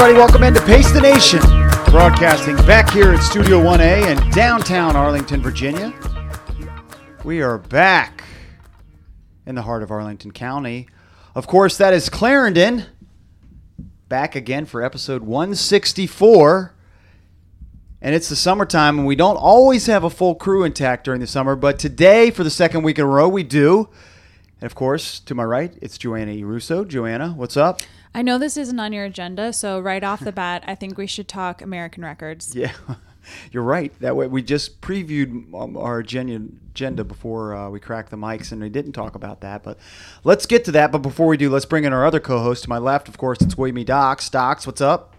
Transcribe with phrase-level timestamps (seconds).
[0.00, 0.18] everybody?
[0.18, 1.40] Welcome into Pace the Nation,
[1.90, 5.92] broadcasting back here at Studio 1A in downtown Arlington, Virginia.
[7.22, 8.24] We are back
[9.44, 10.88] in the heart of Arlington County.
[11.34, 12.86] Of course, that is Clarendon.
[14.08, 16.74] Back again for episode 164.
[18.00, 21.26] And it's the summertime, and we don't always have a full crew intact during the
[21.26, 23.90] summer, but today, for the second week in a row, we do.
[24.62, 26.42] And of course, to my right, it's Joanna.
[26.46, 26.86] Russo.
[26.86, 27.82] Joanna, what's up?
[28.14, 31.06] I know this isn't on your agenda, so right off the bat, I think we
[31.06, 32.54] should talk American records.
[32.60, 32.72] Yeah,
[33.52, 33.92] you're right.
[34.00, 38.50] That way, we just previewed um, our agenda, agenda before uh, we cracked the mics,
[38.52, 39.62] and we didn't talk about that.
[39.62, 39.78] But
[40.24, 40.90] let's get to that.
[40.90, 42.64] But before we do, let's bring in our other co-host.
[42.64, 43.84] To my left, of course, it's William E.
[43.84, 44.28] Docs.
[44.28, 45.14] Docs, what's up?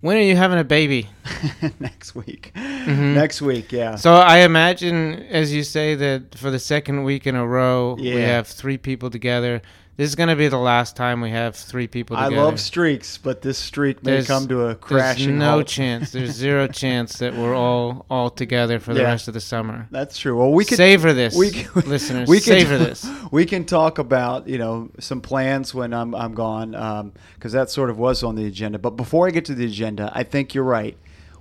[0.00, 1.10] When are you having a baby?
[1.80, 2.52] Next week.
[2.54, 3.96] Next week, yeah.
[3.96, 8.08] So I imagine, as you say, that for the second week in a row, we
[8.08, 9.60] have three people together.
[10.00, 13.18] This is going to be the last time we have three people I love streaks,
[13.18, 15.66] but this streak may There's- come to a There's crashing no halt.
[15.66, 16.10] chance.
[16.12, 19.08] There's zero chance that we're all all together for the Yeah.
[19.08, 19.88] rest of the summer.
[19.90, 20.38] That's true.
[20.38, 22.30] Well, we could savor this, we can- listeners.
[22.30, 23.06] we can- savor this.
[23.30, 27.68] We can talk about you know some plans when I'm I'm gone um, because that
[27.68, 28.78] sort of was on the agenda.
[28.78, 30.96] But before I get to the agenda, I think you're right.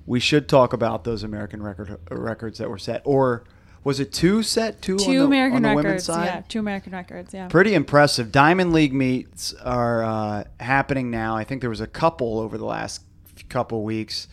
[0.06, 3.46] We should talk about those American record records that were set, or
[3.90, 4.84] was it two set?
[4.84, 6.26] Two, on the, American on the women's records, side?
[6.26, 6.42] yeah.
[6.48, 7.48] Two American records, yeah.
[7.48, 8.32] Pretty impressive.
[8.32, 11.36] Diamond League meets are uh, happening now.
[11.36, 13.02] I think there was a couple over the last
[13.50, 14.28] couple weeks.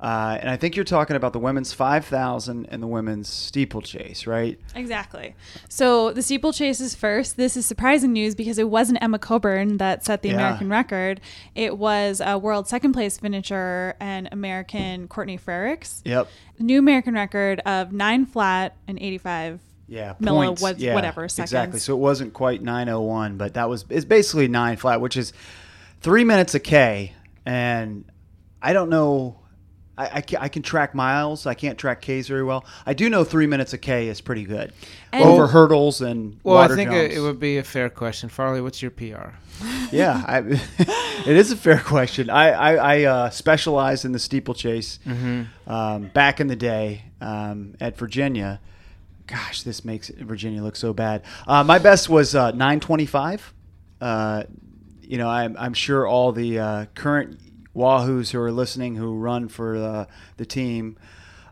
[0.00, 4.58] Uh, and I think you're talking about the women's 5,000 and the women's steeplechase, right?
[4.74, 5.34] Exactly.
[5.68, 7.36] So the steeplechase is first.
[7.36, 10.36] This is surprising news because it wasn't Emma Coburn that set the Yeah.
[10.36, 11.20] American record.
[11.54, 16.00] It was a world second place finisher and American Courtney Frerichs.
[16.06, 16.28] Yep.
[16.58, 20.62] New American record of nine flat and 85 Yeah, points.
[20.62, 21.78] what- yeah, whatever Exactly.
[21.78, 25.34] So it wasn't quite 901, but that was it's basically nine flat, which is
[26.00, 27.12] three minutes a K.
[27.44, 28.04] And
[28.62, 29.36] I don't know.
[29.98, 31.46] I, I, can, I can track miles.
[31.46, 32.64] I can't track Ks very well.
[32.86, 34.72] I do know three minutes a K is pretty good
[35.12, 37.14] And- over hurdles and Well, water I think jumps.
[37.14, 38.28] it, it would be a fair question.
[38.30, 39.34] Farley, what's your PR?
[39.92, 40.38] yeah, I,
[40.78, 42.30] it is a fair question.
[42.30, 44.98] I I, I uh, specialized in the steeplechase
[45.66, 48.60] um, back in the day um, at Virginia.
[49.26, 51.22] Gosh, this makes Virginia look so bad.
[51.46, 53.52] Uh, my best was uh, 925.
[54.00, 54.44] Uh,
[55.02, 57.38] you know, I'm, I'm sure all the uh, current
[57.80, 60.04] Wahoos who are listening who run for uh,
[60.36, 60.96] the team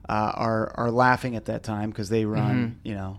[0.08, 3.18] uh, are are laughing at that time because they run, you know,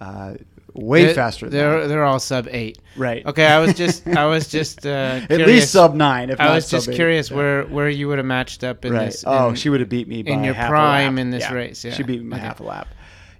[0.00, 0.34] uh,
[0.74, 1.48] way They're- faster.
[1.48, 2.78] Than They're they're all sub eight.
[2.96, 3.24] Right.
[3.26, 6.30] Okay, I was just I was just uh, at least sub nine.
[6.30, 7.36] If I was just curious Yeah.
[7.36, 9.06] where where you would have matched up in right.
[9.06, 9.24] this.
[9.26, 11.20] oh, in- she would have beat me by in your half a prime lap.
[11.22, 11.52] in this Yeah.
[11.52, 11.92] race, yeah.
[11.94, 12.46] She beat me by Okay.
[12.46, 12.88] half a lap.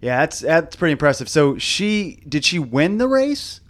[0.01, 1.28] Yeah, that's that's pretty impressive.
[1.28, 3.61] So she did she win the race?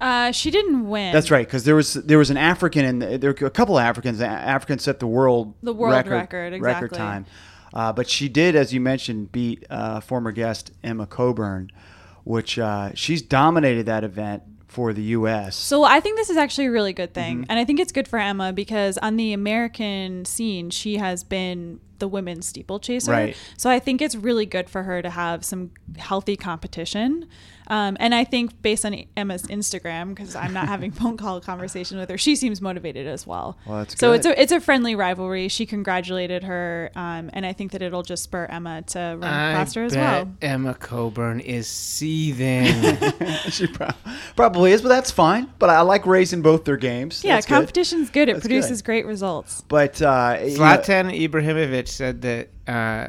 [0.00, 1.12] Uh, she didn't win.
[1.12, 3.78] That's right, because there was there was an African and the, there were a couple
[3.78, 4.20] of Africans.
[4.20, 6.98] Africans set the world record The world record, record, exactly.
[6.98, 7.26] time,
[7.72, 11.70] uh, but she did, as you mentioned, beat uh, former guest Emma Coburn,
[12.24, 15.54] which uh, she's dominated that event for the U.S.
[15.54, 17.42] So I think this is actually a really good thing.
[17.42, 17.50] Mm-hmm.
[17.50, 21.78] And I think it's good for Emma because on the American scene, she has been
[21.98, 23.12] the women's steeplechaser.
[23.12, 23.36] Right.
[23.58, 27.28] So I think it's really good for her to have some healthy competition.
[27.68, 31.98] Um, and I think based on Emma's Instagram, because I'm not having phone call conversation
[31.98, 33.58] with her, she seems motivated as well.
[33.66, 34.16] Well, that's so good.
[34.16, 35.48] it's a it's a friendly rivalry.
[35.48, 39.54] She congratulated her, um, and I think that it'll just spur Emma to run I
[39.54, 40.28] faster as well.
[40.42, 42.66] Emma Coburn is seething.
[43.50, 43.94] she prob-
[44.36, 45.50] probably is, but that's fine.
[45.58, 47.22] But I like raising both their games.
[47.24, 47.54] Yeah, That's good.
[47.54, 48.28] competition's good.
[48.28, 48.48] It That's good.
[48.50, 49.62] produces great results.
[49.68, 53.08] But uh, you know- Zlatan Ibrahimovic said that uh,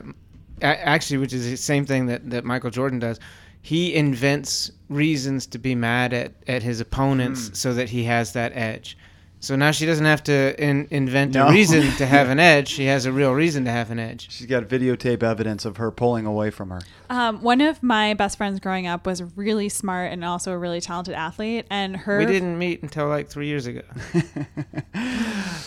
[0.62, 3.20] actually, which is the same thing that, that Michael Jordan does.
[3.66, 7.53] He invents reasons to be mad at, at his opponents Hmm.
[7.53, 8.97] so that he has that edge.
[9.43, 11.47] So now she doesn't have to in, invent No.
[11.47, 12.69] a reason to have an edge.
[12.69, 14.29] She has a real reason to have an edge.
[14.31, 16.79] she's got videotape evidence of her pulling away from her.
[17.09, 20.79] Um, one of my best friends growing up was really smart and also a really
[20.79, 23.81] talented athlete, and her We didn't meet until like three years ago.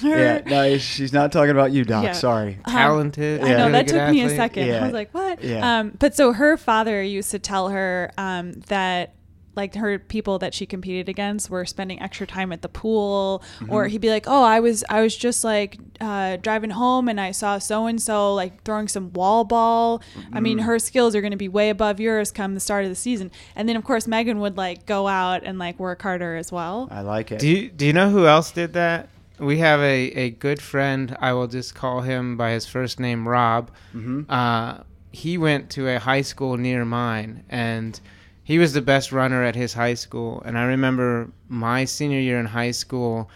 [0.02, 2.04] yeah, no, she's not talking about you, Doc.
[2.04, 2.12] Yeah.
[2.12, 2.58] Sorry.
[2.66, 3.42] Talented.
[3.42, 4.68] I know really that good took me a second.
[4.68, 4.80] Yeah.
[4.80, 5.80] I was like, "What?" Yeah.
[5.80, 9.12] Um, but so her father used to tell her um, that
[9.56, 13.72] like her people that she competed against were spending extra time at the pool Mm-hmm.
[13.72, 17.20] or he'd be like oh i was i was just like uh, driving home and
[17.20, 20.42] i saw so and so like throwing some wall ball i Mm-hmm.
[20.42, 22.94] mean her skills are going to be way above yours come the start of the
[22.96, 26.52] season and then of course megan would like go out and like work harder as
[26.52, 27.38] well I like it.
[27.40, 29.08] Do you, do you know who else did that?
[29.38, 31.16] We have a, a good friend.
[31.20, 33.70] I will just call him by his first name, Rob.
[33.94, 34.24] Mhm.
[34.28, 34.82] Uh,
[35.12, 37.98] he went to a high school near mine, and
[38.46, 40.40] he was the best runner at his high school.
[40.44, 43.28] And I remember my senior year in high school,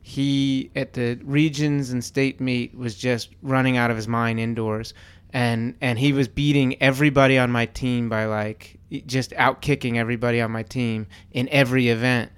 [0.00, 4.94] he at the regions and state meet was just running out of his mind indoors,
[5.34, 10.40] and and he was beating everybody on my team by like just out kicking everybody
[10.40, 12.32] on my team in every event,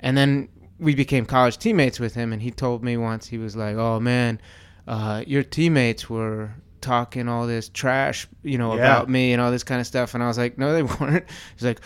[0.00, 0.48] and then
[0.80, 4.00] we became college teammates with him, and he told me once he was like, "Oh
[4.00, 4.40] man,
[4.88, 6.50] uh, your teammates were."
[6.80, 8.80] Talking all this trash you know Yeah.
[8.80, 11.24] about me and all this kind of stuff and i was like no they weren't
[11.54, 11.80] he's like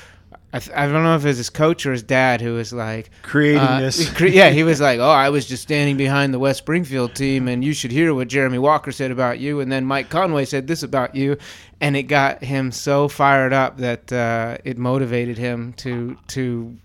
[0.53, 2.73] I, th- I don't know if it was his coach or his dad who was
[2.73, 4.09] like Creating uh, this.
[4.15, 7.49] cre- yeah, he was like, "Oh, I was just standing behind the West Springfield team,
[7.49, 10.69] and you should hear what Jeremy Walker said about you, and then Mike Conway said
[10.69, 11.39] this about you,"
[11.81, 16.77] and it got him so fired up that uh, it motivated him to to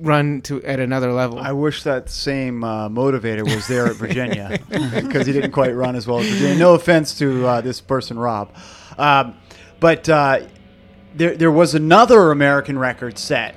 [0.00, 1.38] run to at another level.
[1.38, 5.96] I wish that same uh, motivator was there at Virginia because he didn't quite run
[5.96, 6.56] as well as Virginia.
[6.56, 8.54] No offense to uh, this person, Rob,
[8.98, 9.36] um,
[9.80, 10.40] but uh,
[11.14, 13.54] there there was another American record set.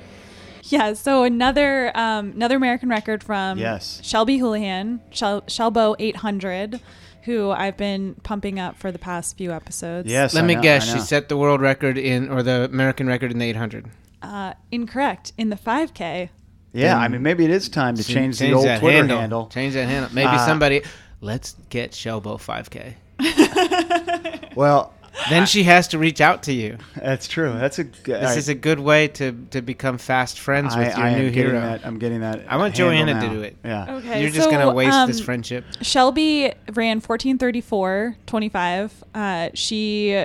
[0.64, 4.00] Yeah, so another um, another American record from Yes.
[4.04, 6.78] Shelby Houlihan, Shel- Shelbo 800,
[7.22, 10.10] who I've been pumping up for the past few episodes.
[10.10, 13.06] Yes, Let I me know, guess, she set the world record in or the American
[13.06, 13.86] record in the 800.
[14.22, 15.32] Uh, incorrect.
[15.38, 16.28] In the 5K.
[16.72, 19.46] Yeah, I mean maybe it is time to change, the old that Twitter handle.
[19.48, 20.10] Change that handle.
[20.12, 20.82] Maybe Uh, somebody.
[21.20, 22.94] Let's get Shelbo 5K.
[24.54, 24.92] Well,
[25.30, 26.78] Then she has to reach out to you.
[26.96, 27.52] that's true.
[27.52, 28.22] That's a good.
[28.22, 31.26] This is a good way to, to become fast friends with your I, I new
[31.26, 31.60] am getting hero.
[31.60, 31.86] that.
[31.86, 32.44] I'm getting that.
[32.48, 33.32] I want handle Joanna to now.
[33.34, 33.56] do it.
[33.64, 33.94] Yeah.
[33.96, 34.20] Okay.
[34.20, 35.64] You're just so, gonna waste this um, friendship.
[35.80, 39.04] Shelby ran 1434 25.
[39.14, 40.24] Uh, she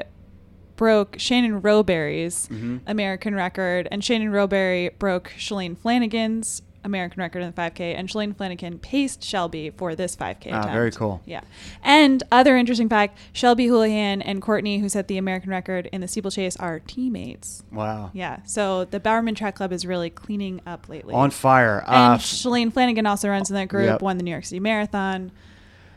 [0.75, 2.77] broke Shannon Rowbury's Mm-hmm.
[2.87, 8.35] American record, and Shannon Rowberry broke Shalane Flanagan's American record in the 5K, and Shalane
[8.35, 10.47] Flanagan paced Shelby for this 5K.
[10.51, 10.71] Ah, attempt.
[10.73, 11.21] very cool.
[11.25, 11.39] Yeah.
[11.81, 16.09] And other interesting fact Shelby Houlihan and Courtney, who set the American record in the
[16.09, 17.63] steeplechase, are teammates.
[17.71, 18.11] Wow.
[18.13, 18.39] Yeah.
[18.43, 21.13] So the Bowerman Track Club is really cleaning up lately.
[21.13, 21.85] On fire.
[21.87, 24.01] and Uh, Shalane Flanagan also runs in that group, Yep.
[24.01, 25.31] won the New York City Marathon.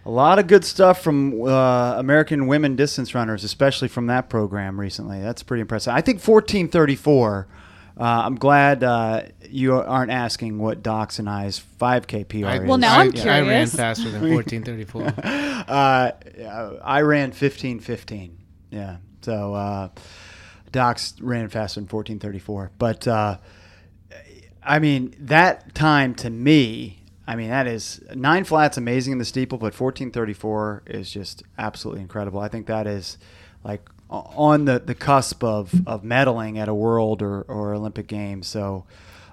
[0.06, 4.79] A lot of good stuff from uh, American women distance runners, especially from that program
[4.79, 5.20] recently.
[5.20, 5.94] That's pretty impressive.
[5.94, 7.49] I think 1434.
[7.99, 12.69] Uh, I'm glad uh, you aren't asking what Doc's and I's 5K PR I, is.
[12.69, 15.03] Well, now I, I'm I ran faster than 1434.
[15.26, 16.12] uh,
[16.85, 18.31] I ran 15:15.
[18.70, 18.99] Yeah.
[19.23, 19.88] So uh,
[20.70, 22.70] Doc's ran faster than 14:34.
[22.79, 23.38] But uh,
[24.62, 26.96] I mean, that time to me,
[27.26, 32.02] I mean, that is nine flats amazing in the steeple, but 14:34 is just absolutely
[32.02, 32.40] incredible.
[32.40, 33.19] I think that is
[33.64, 38.46] like on the, the cusp of, of medaling at a world or, or Olympic games.
[38.46, 38.84] So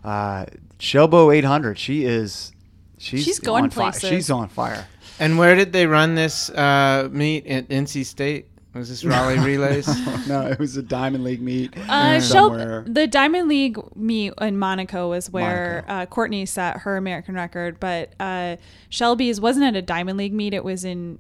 [0.03, 0.45] uh,
[0.79, 2.51] Shelbo 800, she is.
[2.97, 3.91] She's, She's going on fire.
[3.91, 4.09] places.
[4.09, 4.87] She's on fire.
[5.19, 8.47] and where did they run this uh, meet at NC State?
[8.73, 9.87] Was this Raleigh Relays?
[10.27, 12.83] no, it was a Diamond League meet Uh, somewhere.
[12.85, 17.79] Shel- the Diamond League meet in Monaco was where uh, Courtney set her American record,
[17.79, 18.55] but uh,
[18.89, 20.53] Shelby's wasn't at a Diamond League meet.
[20.55, 21.19] It was in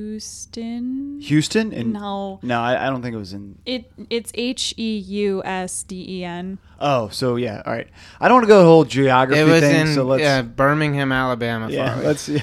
[0.00, 1.18] Houston.
[1.20, 1.72] Houston?
[1.72, 3.58] And, No, No, I, I don't think it was in.
[3.66, 6.58] it it's H E U S D E N.
[6.80, 7.88] Oh, so yeah, all right.
[8.20, 9.88] I don't want to go the whole geography it was thing.
[9.88, 10.22] in so let's.
[10.22, 11.68] uh, Birmingham, Alabama.
[11.68, 12.40] yeah, let's see.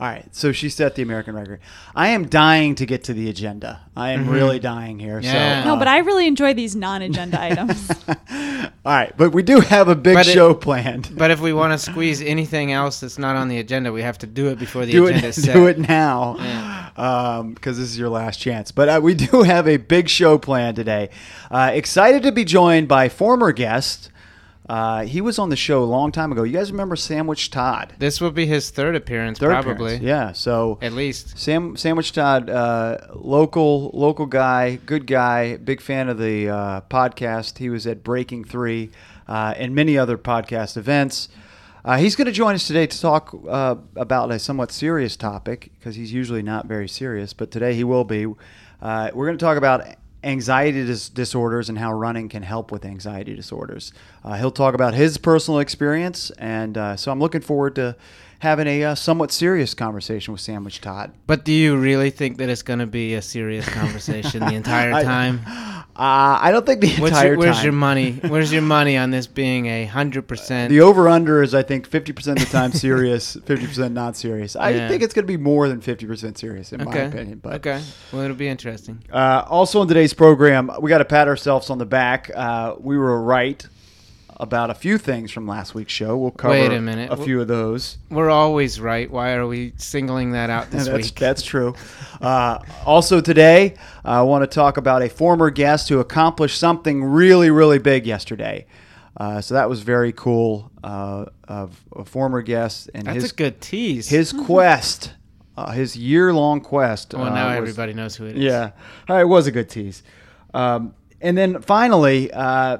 [0.00, 1.60] All right, so she set the American record.
[1.94, 3.82] I am dying to get to the agenda.
[3.94, 5.20] I am really dying here.
[5.20, 5.62] Yeah.
[5.62, 7.90] So, No, uh, but I really enjoy these non-agenda items.
[8.08, 8.16] all
[8.86, 11.10] right, but we do have a big But it- show planned.
[11.18, 14.16] But if we want to squeeze anything else that's not on the agenda, we have
[14.18, 15.52] to do it before the do agenda it, is set.
[15.52, 16.32] do it now,
[17.54, 18.72] because this is your last chance.
[18.72, 21.10] But uh, we do have a big show planned today.
[21.50, 24.10] Uh, excited to be joined by former guest.
[24.70, 26.44] Uh, he was on the show a long time ago.
[26.44, 27.92] You guys remember Sandwich Todd?
[27.98, 29.96] This will be his third appearance, Third probably.
[29.96, 30.02] appearance.
[30.04, 30.30] Yeah.
[30.30, 31.36] So At least.
[31.36, 37.58] Sam Sandwich Todd, uh, local local guy, good guy, big fan of the uh, podcast.
[37.58, 38.90] He was at Breaking Three
[39.26, 41.28] uh, and many other podcast events.
[41.84, 45.72] Uh, he's going to join us today to talk uh, about a somewhat serious topic
[45.80, 48.24] because he's usually not very serious, but today he will be.
[48.80, 49.84] Uh, we're going to talk about
[50.22, 53.92] anxiety dis- disorders and how running can help with anxiety disorders.
[54.24, 57.96] Uh, he'll talk about his personal experience, and uh, so I'm looking forward to
[58.40, 61.12] having a uh, somewhat serious conversation with Sandwich Todd.
[61.26, 64.92] But do you really think that it's going to be a serious conversation the entire
[64.94, 65.40] I- time?
[66.00, 67.64] Uh, I don't think the What's entire your, where's time.
[67.64, 68.12] your money?
[68.26, 70.70] Where's your money on this being a hundred percent?
[70.70, 74.56] The over under is I think 50% of the time serious, 50% not serious.
[74.56, 74.88] I Yeah.
[74.88, 77.40] think it's going to be more than 50% serious in my opinion.
[77.42, 77.82] But okay.
[78.12, 79.04] Well, it'll be interesting.
[79.12, 82.30] uh, also in today's program, we got to pat ourselves on the back.
[82.34, 83.66] Uh, we were right
[84.40, 86.16] about a few things from last week's show.
[86.16, 87.12] We'll cover Wait a minute.
[87.12, 87.98] a few of those.
[88.10, 89.10] We're always right.
[89.10, 91.14] Why are we singling that out this that's, week?
[91.14, 91.74] that's true.
[92.20, 97.50] Uh, also today, I want to talk about a former guest who accomplished something really,
[97.50, 98.66] really big yesterday.
[99.16, 103.34] Uh, so that was very cool uh, of a former guest and That's his a
[103.34, 104.08] good tease.
[104.08, 105.12] his quest,
[105.58, 107.12] uh, his year long quest.
[107.12, 108.42] well, uh, now was- everybody knows who it is.
[108.42, 108.70] Yeah,
[109.10, 110.02] it was a good tease.
[110.54, 112.78] Um, and then finally, uh,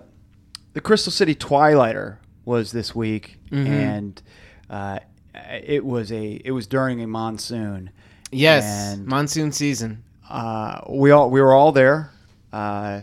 [0.72, 3.66] the Crystal City Twilighter was this week, Mm-hmm.
[3.72, 4.22] and
[4.70, 4.98] uh,
[5.34, 7.90] it was a it was during a monsoon.
[8.30, 8.64] Yes.
[8.94, 10.04] And- monsoon season.
[10.28, 12.12] Uh, we all we were all there,
[12.52, 13.00] uh,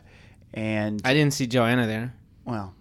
[0.53, 2.13] and I didn't see Joanna there.
[2.45, 2.73] well,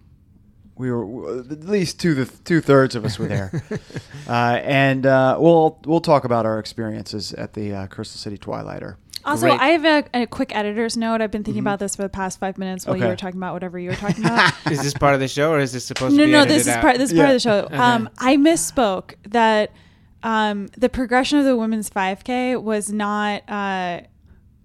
[0.77, 3.51] we were at least two the two thirds of us were there,
[4.29, 4.31] uh,
[4.63, 8.97] and uh, we'll we'll talk about our experiences at the uh, Crystal City Twilighter.
[9.27, 9.59] Also, Great.
[9.59, 11.21] I have a, a quick editor's note.
[11.21, 13.53] I've been thinking about this for the past five minutes while you were talking about
[13.53, 14.53] whatever you were talking about.
[14.71, 16.55] Is this part of the show or is this supposed no, to be no, edited
[16.55, 16.81] this is out?
[16.81, 16.97] part.
[16.97, 17.59] This is part of the show.
[17.65, 17.75] Okay.
[17.75, 19.71] Um, I misspoke that
[20.23, 23.43] um, the progression of the women's 5K was not.
[23.49, 24.01] Uh,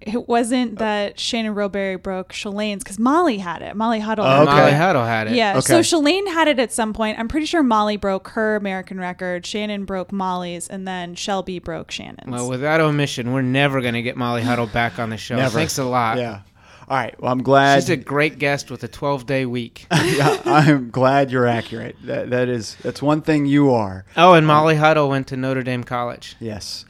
[0.06, 3.76] it wasn't that Shannon Rowbury broke Shalane's because Molly had it.
[3.76, 4.24] Molly Huddle.
[4.24, 4.52] Oh, okay.
[4.52, 5.34] Molly Huddle had it.
[5.34, 5.60] Yeah, Okay.
[5.60, 7.18] so Shalane had it at some point.
[7.18, 9.44] I'm pretty sure Molly broke her American record.
[9.46, 12.30] Shannon broke Molly's, and then Shelby broke Shannon's.
[12.30, 15.36] Well, without omission, we're never going to get Molly Huddle back on the show.
[15.36, 15.50] Never.
[15.58, 16.18] Thanks a lot.
[16.18, 16.40] Yeah.
[16.88, 17.18] All right.
[17.22, 17.76] Well, I'm glad.
[17.76, 19.86] She's a great guest with a 12 day week.
[19.92, 21.96] yeah, I'm glad you're accurate.
[22.04, 24.04] That that is that's one thing you are.
[24.16, 26.36] Oh, and Molly Huddle went to Notre Dame College.
[26.40, 26.84] Yes.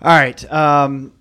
[0.00, 0.52] All right.
[0.52, 1.12] Um,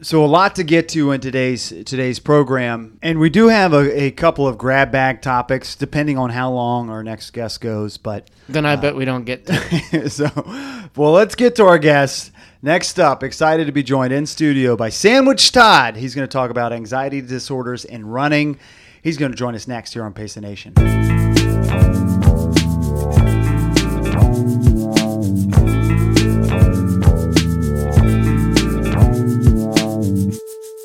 [0.00, 4.04] so a lot to get to in today's today's program, and we do have a,
[4.04, 7.96] a couple of grab bag topics, depending on how long our next guest goes.
[7.96, 10.10] But Then I uh, bet we don't get to.
[10.10, 10.30] so,
[10.96, 12.32] well, let's get to our guest.
[12.60, 15.96] Next up, excited to be joined in studio by Sandwich Todd.
[15.96, 18.58] He's going to talk about anxiety disorders and running.
[19.02, 20.74] He's going to join us next here on Pace the Nation.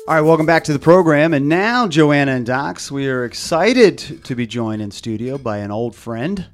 [0.06, 1.32] All right, welcome back to the program.
[1.32, 5.70] And now, Joanna and Docs, we are excited to be joined in studio by an
[5.70, 6.46] old friend,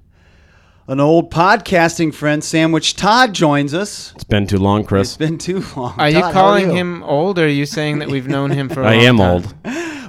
[0.87, 2.45] an old podcasting friend.
[2.45, 4.13] Sandwich Todd joins us.
[4.15, 5.09] It's been too long, Chris.
[5.09, 5.99] It's been too long.
[5.99, 6.77] Are you Todd, how calling you?
[6.77, 9.17] him old or are you saying that we've known him for a I long am
[9.17, 9.31] time?
[9.33, 9.55] old.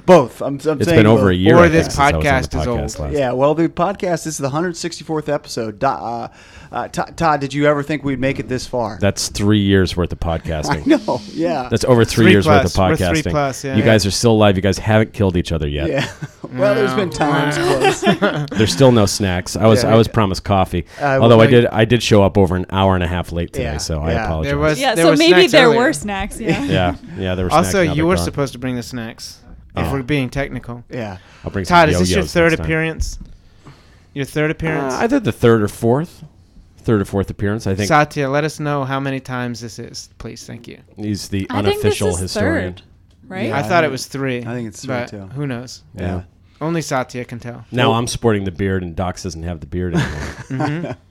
[0.06, 0.40] both?
[0.42, 1.30] I'm, I'm It's saying been over both.
[1.30, 1.56] a year.
[1.56, 2.98] Or I this think, since I was on the podcast is podcast old.
[3.12, 3.18] last.
[3.18, 5.82] Yeah, well, the podcast this is the 164th episode.
[5.84, 6.28] Uh,
[6.70, 8.98] uh, Todd, Todd, did you ever think we'd make it this far?
[9.00, 10.86] That's three years worth of I podcasting.
[10.86, 11.20] know.
[11.32, 11.68] Yeah.
[11.68, 12.64] That's over three, Three years plus.
[12.76, 13.30] worth We're of three podcasting.
[13.30, 13.76] plus, yeah.
[13.76, 14.56] you guys are still alive.
[14.56, 15.88] You guys haven't killed each other yet.
[15.88, 16.12] yeah.
[16.58, 18.46] well, there's been times close.
[18.50, 19.56] There's still no snacks.
[19.56, 19.92] I was Yeah.
[19.92, 20.86] I was promised coffee.
[21.00, 23.32] Uh, Although well, I did I did show up over an hour and a half
[23.32, 24.50] late today, Yeah, so I apologize.
[24.50, 25.78] There was- yeah, there so was maybe there earlier.
[25.80, 26.38] were snacks.
[26.40, 26.62] Yeah.
[26.64, 27.34] yeah, yeah.
[27.34, 27.66] There were snacks.
[27.68, 28.24] Also, you were gone.
[28.24, 29.38] supposed to bring the snacks.
[29.76, 29.92] If Oh.
[29.92, 30.84] we're being technical.
[30.90, 31.18] yeah.
[31.44, 32.64] I'll bring Todd, some is this your yo-yos third next time.
[32.66, 33.18] appearance?
[34.14, 34.94] Your third appearance?
[34.94, 36.24] Uh, either the third or fourth,
[36.78, 37.66] third or fourth appearance.
[37.66, 40.44] I think Satya, let us know how many times this is, please.
[40.46, 40.78] Thank you.
[40.96, 42.74] he's the I think this unofficial is historian.
[42.74, 42.82] third,
[43.28, 43.48] right?
[43.48, 43.56] Yeah.
[43.58, 44.38] I thought it was three.
[44.40, 45.20] I think it's three, but too.
[45.28, 45.82] Who knows?
[45.94, 46.24] Yeah.
[46.60, 47.64] Only Satya can tell.
[47.72, 50.96] Now I'm sporting the beard, and Docs doesn't have the beard anymore.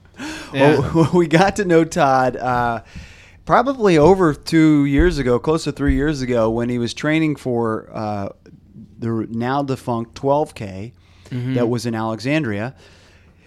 [0.54, 0.78] Yeah.
[0.94, 2.82] Well, we got to know Todd uh,
[3.46, 7.88] probably over two years ago, close to three years ago, when he was training for
[7.92, 8.28] uh,
[9.02, 10.92] the now defunct 12K
[11.54, 12.74] that was in Alexandria.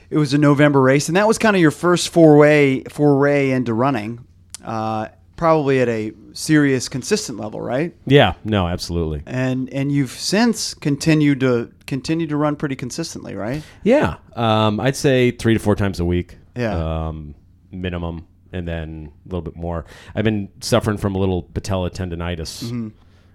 [0.09, 3.73] It was a November race, and that was kind of your first foray foray into
[3.73, 4.25] running,
[4.63, 7.93] uh, probably at a serious, consistent level, right?
[8.05, 9.23] yeah, no, absolutely.
[9.25, 13.63] And and you've since continued to continue to run pretty consistently, right?
[13.83, 16.37] Yeah, um, I'd say three to four times a week.
[16.55, 17.07] Yeah.
[17.07, 17.35] um,
[17.71, 19.85] minimum, and then a little bit more.
[20.15, 22.91] I've been suffering from a little patella tendonitis,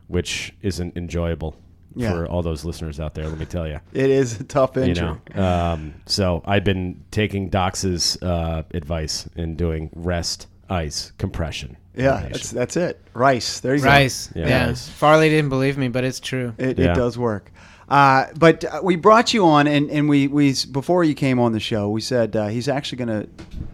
[0.09, 1.70] which isn't enjoyable Mm-hmm.
[1.95, 2.13] Yeah.
[2.13, 3.27] for all those listeners out there.
[3.29, 3.81] Let me tell you.
[3.93, 5.17] It is a tough You injury.
[5.35, 11.77] know, um, so I've been taking Docs's uh, advice and doing rest, ice, compression.
[11.97, 13.01] Yeah, that's that's it.
[13.15, 13.59] Rice.
[13.61, 13.89] There you go.
[13.89, 14.31] Rice.
[14.35, 14.49] Yeah.
[14.49, 14.67] Yeah.
[14.69, 14.89] Rice.
[14.89, 16.55] Farley didn't believe me, but it's true.
[16.57, 16.93] It, Yeah.
[16.93, 17.51] it does work.
[17.91, 21.51] Uh, but uh, we brought you on, and, and we, we before you came on
[21.53, 23.29] the show, we said uh, he's actually going to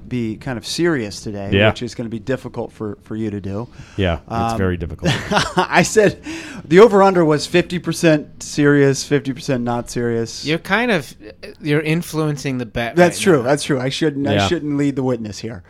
[0.08, 1.68] be kind of serious today, Yeah.
[1.68, 3.68] which is going to be difficult for, for you to do.
[3.96, 5.12] Yeah, it's Um, very difficult.
[5.58, 6.23] I said
[6.64, 10.46] the over under was 50% serious, 50% not serious.
[10.46, 11.14] You're kind of
[11.61, 12.96] you're influencing the bet.
[12.96, 13.37] That's right true.
[13.38, 13.42] now.
[13.42, 13.78] That's true.
[13.80, 15.62] I shouldn't I shouldn't lead the witness here.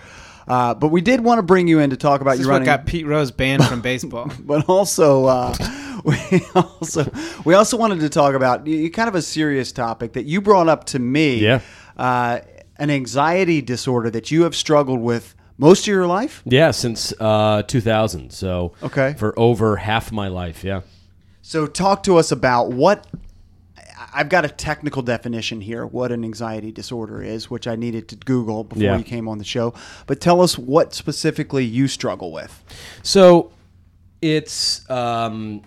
[0.47, 2.53] Uh, but we did want to bring you in to talk about This is your
[2.53, 2.67] what running.
[2.67, 4.31] got Pete Rose banned from baseball.
[4.41, 5.53] but also uh,
[6.31, 7.11] we also
[7.45, 10.41] we also wanted to talk about y- y- kind of a serious topic that you
[10.41, 11.39] brought up to me.
[11.39, 11.61] Yeah.
[11.97, 12.41] uh,
[12.79, 16.43] an anxiety disorder that you have struggled with most of your life.
[16.45, 18.31] yeah, since uh, 2000.
[18.31, 19.15] So Okay.
[19.19, 20.63] for over half my life.
[20.63, 20.83] Yeah.
[21.43, 23.07] So talk to us about what.
[24.13, 28.17] I've got a technical definition here, what an anxiety disorder is, which I needed to
[28.17, 28.99] Google before Yeah.
[28.99, 29.73] you came on the show.
[30.07, 32.63] But tell us what specifically you struggle with.
[33.03, 33.53] So
[34.23, 35.63] it's um,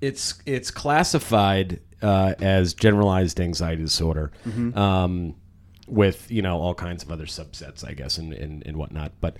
[0.00, 4.30] it's it's classified uh, as generalized anxiety disorder.
[4.74, 5.34] Um,
[5.86, 9.12] with you know all kinds of other subsets, I guess, and, and, and whatnot.
[9.20, 9.38] But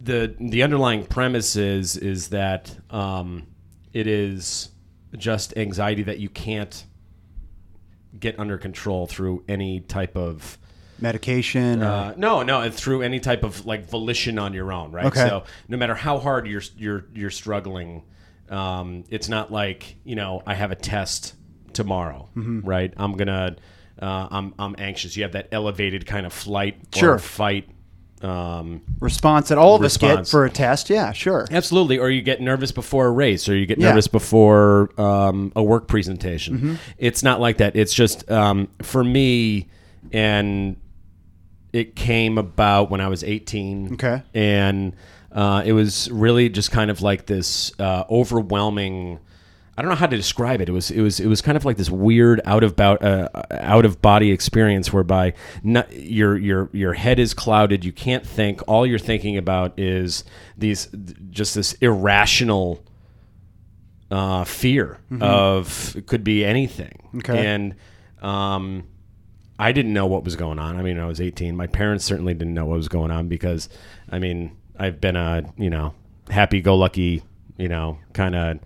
[0.00, 3.46] the the underlying premise is is that um,
[3.92, 4.70] it is
[5.16, 6.84] just anxiety that you can't
[8.18, 10.58] get under control through any type of
[11.00, 11.82] Medication.
[11.82, 15.06] or- uh, no, no, through any type of like volition on your own, right?
[15.06, 15.28] Okay.
[15.28, 18.02] So no matter how hard you're you're you're struggling,
[18.54, 21.34] um, it's not like you know I have a test
[21.72, 22.60] tomorrow, Mm-hmm.
[22.60, 22.92] right?
[22.96, 23.56] I'm gonna
[24.00, 25.16] uh, I'm I'm anxious.
[25.16, 27.14] You have that elevated kind of flight Sure.
[27.14, 27.68] or fight.
[28.22, 30.88] Um, response that all of us get for a test.
[30.88, 31.46] Yeah, sure.
[31.50, 33.88] Absolutely, or you get nervous before a race, or you get Yeah.
[33.90, 36.56] nervous before um, a work presentation.
[36.56, 36.74] Mm-hmm.
[36.96, 37.76] It's not like that.
[37.76, 39.68] It's just um, for me,
[40.10, 40.76] and
[41.74, 43.94] it came about when I was 18.
[43.94, 44.22] Okay.
[44.32, 44.94] and
[45.34, 49.18] uh, it was really just kind of like this uh, overwhelming.
[49.76, 50.68] I don't know how to describe it.
[50.68, 53.28] It was it was it was kind of like this weird out of bout, uh,
[53.50, 57.84] out of body experience whereby not, your your your head is clouded.
[57.84, 58.60] You can't think.
[58.68, 60.22] All you're thinking about is
[60.56, 60.86] these
[61.30, 62.84] just this irrational
[64.12, 67.08] uh, fear of it could be anything.
[67.16, 67.44] Okay.
[67.44, 67.74] And
[68.22, 68.86] um,
[69.58, 70.76] I didn't know what was going on.
[70.76, 71.56] I mean, I was 18.
[71.56, 73.68] My parents certainly didn't know what was going on because,
[74.08, 75.94] I mean, I've been a you know
[76.30, 77.22] happy-go-lucky
[77.56, 78.58] you know kind of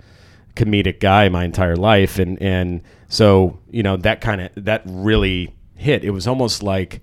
[0.55, 5.55] comedic guy my entire life, and and so you know that kind of that really
[5.77, 6.05] hit.
[6.05, 7.00] It was almost like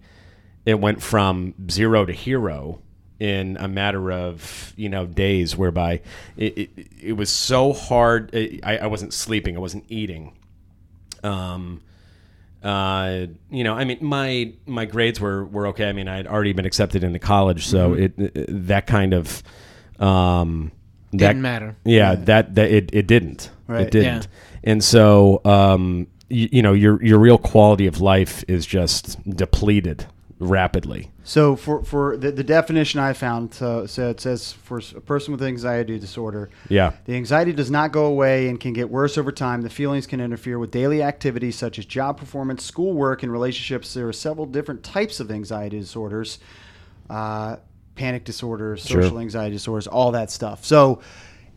[0.66, 2.82] it went from zero to hero
[3.20, 6.02] in a matter of you know days whereby
[6.36, 8.30] it, it, it was so hard.
[8.36, 9.56] I, I wasn't sleeping.
[9.56, 10.34] I wasn't eating.
[11.24, 11.82] Um
[12.66, 16.26] uh you know i mean my my grades were were okay i mean i had
[16.26, 19.44] already been accepted into college so it, it that kind of
[20.00, 20.72] um
[21.12, 21.78] that Didn't matter.
[21.86, 23.50] yeah, that that it, it didn't.
[23.68, 23.84] Right.
[23.84, 24.28] It didn't.
[24.66, 30.08] And so um you, you know, your your real quality of life is just depleted
[30.40, 31.12] rapidly.
[31.24, 35.32] So for for the, the definition I found, so, so it says for a person
[35.32, 36.92] with anxiety disorder, Yeah.
[37.06, 39.62] the anxiety does not go away and can get worse over time.
[39.62, 43.94] The feelings can interfere with daily activities such as job performance, schoolwork, and relationships.
[43.94, 46.40] There are several different types of anxiety disorders,
[47.10, 47.58] uh,
[47.96, 49.02] panic disorders, Sure.
[49.04, 50.66] social anxiety disorders, all that stuff.
[50.66, 51.00] So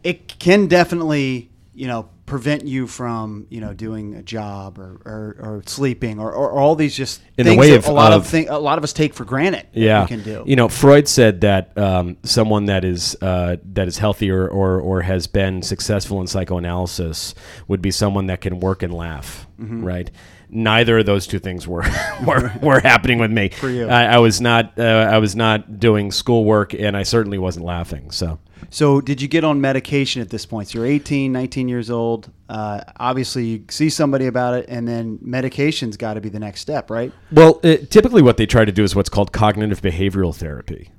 [0.05, 5.37] it can definitely, you know, prevent you from, you know, doing a job or, or,
[5.38, 8.12] or sleeping or, or, all these just In the things way that of- a lot
[8.12, 9.67] of, of- thing, a lot of us take for granted.
[9.73, 10.43] yeah, we can do.
[10.45, 15.03] You know, Freud said that um, someone that is uh, that is healthy or, or
[15.03, 17.35] has been successful in psychoanalysis
[17.69, 19.85] would be someone that can work and laugh, Mm-hmm.
[19.85, 20.11] right?
[20.51, 21.85] Neither of those two things were
[22.27, 23.51] were, were happening with me.
[23.51, 23.87] For you.
[23.88, 28.11] I, I was not uh, I was not doing schoolwork, and I certainly wasn't laughing.
[28.11, 28.38] So.
[28.71, 30.68] So, did you get on medication at this point?
[30.68, 32.31] So, you're 18, 19 years old.
[32.49, 36.61] Uh, obviously, you see somebody about it, and then medication's got to be the next
[36.61, 37.12] step, right?
[37.31, 40.90] Well, it, typically what they try to do is what's called cognitive behavioral therapy.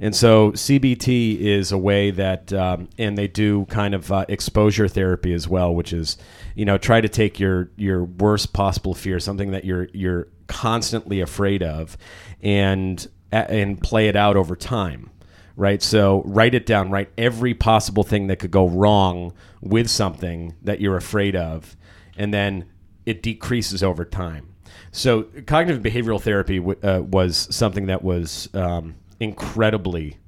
[0.00, 4.88] And so CBT is a way that, um, and they do kind of uh, exposure
[4.88, 6.18] therapy as well, which is,
[6.54, 11.20] you know, try to take your your worst possible fear, something that you're you're constantly
[11.20, 11.96] afraid of,
[12.42, 15.10] and and play it out over time.
[15.54, 16.90] Right, so write it down.
[16.90, 21.76] Write every possible thing that could go wrong with something that you're afraid of,
[22.16, 22.64] and then
[23.04, 24.48] it decreases over time.
[24.92, 30.18] So cognitive behavioral therapy w- uh, was something that was um, incredibly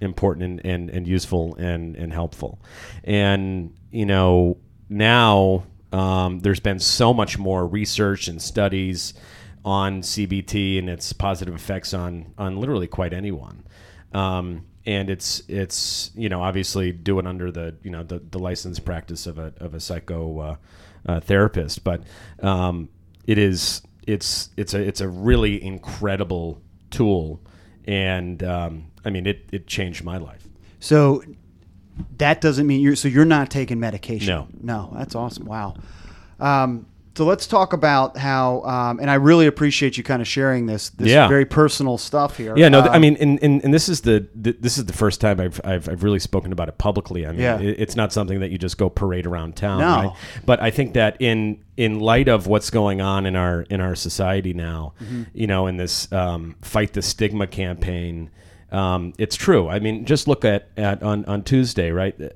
[0.00, 2.60] important and, and, and useful and, and helpful.
[3.04, 9.14] And, you know, now um, there's been so much more research and studies
[9.64, 13.64] on CBT and its positive effects on, on literally quite anyone.
[14.12, 18.84] Um, and it's it's you know obviously doing under the you know the, the licensed
[18.84, 20.56] practice of a of a psycho uh,
[21.06, 22.02] uh, therapist, but
[22.42, 22.88] um,
[23.26, 27.40] it is it's it's a it's a really incredible tool,
[27.84, 30.48] and um, I mean it it changed my life.
[30.80, 31.22] So,
[32.16, 32.96] that doesn't mean you're.
[32.96, 34.28] So, you're not taking medication.
[34.28, 34.48] No.
[34.60, 35.44] No, that's awesome.
[35.44, 35.74] Wow.
[36.40, 36.86] Um,
[37.18, 40.90] so let's talk about how, um, and I really appreciate you kind of sharing this,
[40.90, 41.26] this Yeah.
[41.26, 42.56] very personal stuff here.
[42.56, 44.84] Yeah, no, th- I Um, mean, and, and, and this is the, th this is
[44.84, 47.26] the first time I've, I've, I've really spoken about it publicly.
[47.26, 47.58] I mean, Yeah.
[47.58, 49.80] it, it's not something that you just go parade around town.
[49.80, 49.86] No.
[49.96, 50.12] Right?
[50.46, 53.96] But I think that in in light of what's going on in our in our
[53.96, 55.22] society now, Mm-hmm.
[55.34, 58.30] you know, in this um, fight the stigma campaign.
[58.70, 59.68] Um, it's true.
[59.68, 62.14] I mean, just look at, at on, on Tuesday, right?
[62.20, 62.28] Uh,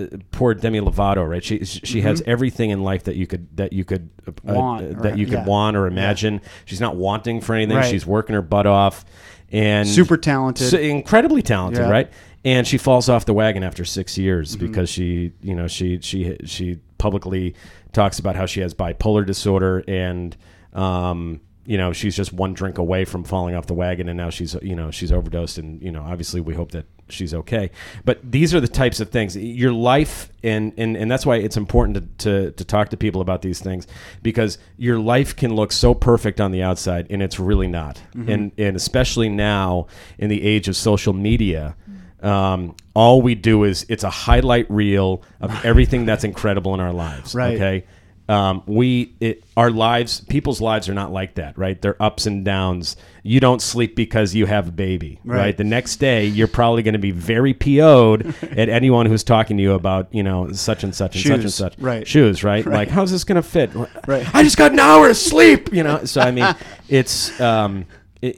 [0.00, 1.42] uh, poor Demi Lovato, right?
[1.42, 4.54] She she has everything in life that you could that you could uh, Mm-hmm.
[4.54, 5.44] Want uh, or- that you could yeah.
[5.46, 6.40] want or imagine.
[6.64, 7.76] She's not wanting for anything.
[7.76, 7.90] Right.
[7.90, 9.04] She's working her butt off,
[9.50, 10.68] and Super talented.
[10.70, 11.84] so incredibly talented, Yeah.
[11.84, 11.92] Mm-hmm.
[11.92, 12.12] right?
[12.44, 16.36] And she falls off the wagon after six years because she, you know, she she
[16.44, 17.54] she publicly
[17.92, 20.36] talks about how she has bipolar disorder and
[20.72, 24.30] um, you know she's just one drink away from falling off the wagon and now
[24.30, 27.70] she's you know she's overdosed and you know obviously we hope that she's okay.
[28.04, 29.36] But these are the types of things.
[29.36, 33.20] Your life and and, and that's why it's important to, to, to talk to people
[33.20, 33.86] about these things
[34.22, 38.00] because your life can look so perfect on the outside and it's really not.
[38.14, 39.86] And and especially now
[40.18, 41.76] in the age of social media
[42.22, 46.92] um, all we do is it's a highlight reel of everything that's incredible in our
[46.92, 47.54] lives Right.
[47.54, 47.86] okay
[48.30, 52.44] um, we it, our lives people's lives are not like that right they're ups and
[52.44, 55.56] downs you don't sleep because you have a baby right, Right.
[55.56, 59.62] the next day you're probably going to be very PO'd at anyone who's talking to
[59.62, 62.06] you about you know such and such and such and such right.
[62.06, 63.70] shoes right, like how's this going to fit
[64.06, 64.26] Right.
[64.34, 66.54] I just got an hour of sleep you know so I mean
[66.88, 67.86] it's um
[68.22, 68.36] it,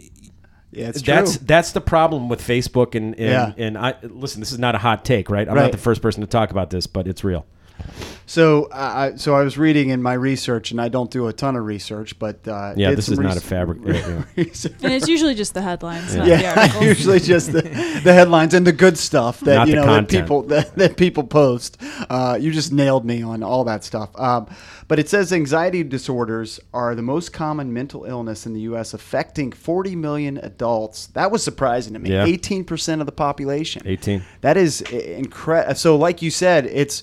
[0.70, 1.46] Yeah, it's that's true.
[1.46, 3.52] that's the problem with Facebook and and, Yeah.
[3.59, 4.40] and I listen.
[4.40, 5.46] This is not a hot take, right?
[5.46, 5.64] I'm Right.
[5.64, 7.44] not the first person to talk about this, but it's real.
[8.27, 11.35] So, uh, I so I was reading in my research, and I don't do a
[11.35, 13.81] ton of research, but uh, Yeah, this some is not a fabric.
[13.85, 14.45] yeah, yeah.
[14.83, 16.85] And it's usually just the headlines, not Yeah, articles.
[16.85, 20.42] usually just the, the headlines and the good stuff that Not you know that people
[20.45, 21.77] that, that people post.
[22.09, 24.09] Uh, you just nailed me on all that stuff.
[24.18, 24.49] Um,
[24.88, 29.53] but it says anxiety disorders are the most common mental illness in the U.S., affecting
[29.53, 31.07] 40 million adults.
[31.09, 32.11] That was surprising to me.
[32.11, 32.25] Yeah.
[32.25, 33.83] 18 percent of the population.
[33.85, 34.23] 18.
[34.40, 35.75] That is incredible.
[35.75, 37.03] So, like you said, it's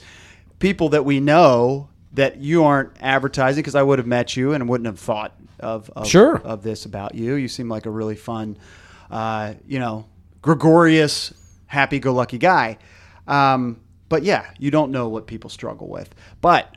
[0.60, 4.67] people that we know that you aren't advertising because I would have met you and
[4.67, 6.38] wouldn't have thought of, of Sure.
[6.38, 7.36] of this about you.
[7.36, 8.58] You seem like a really fun,
[9.12, 10.06] uh, you know,
[10.41, 11.34] gregarious,
[11.67, 12.78] happy-go-lucky guy.
[13.28, 16.13] Um, but yeah, you don't know what people struggle with.
[16.41, 16.76] But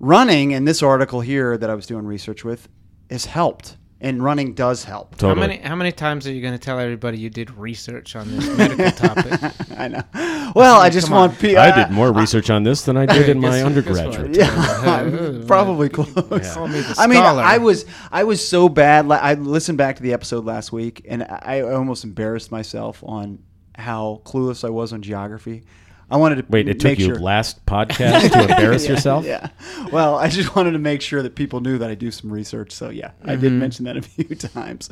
[0.00, 2.68] running, in this article here that I was doing research with,
[3.10, 5.18] has helped, and running does help.
[5.18, 8.28] How many how many times are you going to tell everybody you did research on
[8.36, 9.52] this medical topic?
[9.78, 10.52] I know.
[10.54, 11.28] Well, I just Come on.
[11.30, 11.58] want people.
[11.58, 14.36] I uh, did more research on this than I did in my Guess- guess undergraduate.
[14.36, 16.12] Yeah, probably close.
[16.52, 17.22] Call me I mean.
[17.22, 19.08] I was I was so bad.
[19.08, 23.02] Like, I listened back to the episode last week, and I I almost embarrassed myself
[23.06, 23.38] on
[23.76, 25.64] how clueless I was on geography.
[26.10, 27.18] I wanted to Wait, it took make you sure.
[27.18, 29.24] last podcast to embarrass Yeah, yourself?
[29.24, 29.48] Yeah.
[29.90, 32.72] Well, I just wanted to make sure that people knew that I do some research.
[32.72, 33.40] So yeah, I Mm-hmm.
[33.40, 34.90] did mention that a few times.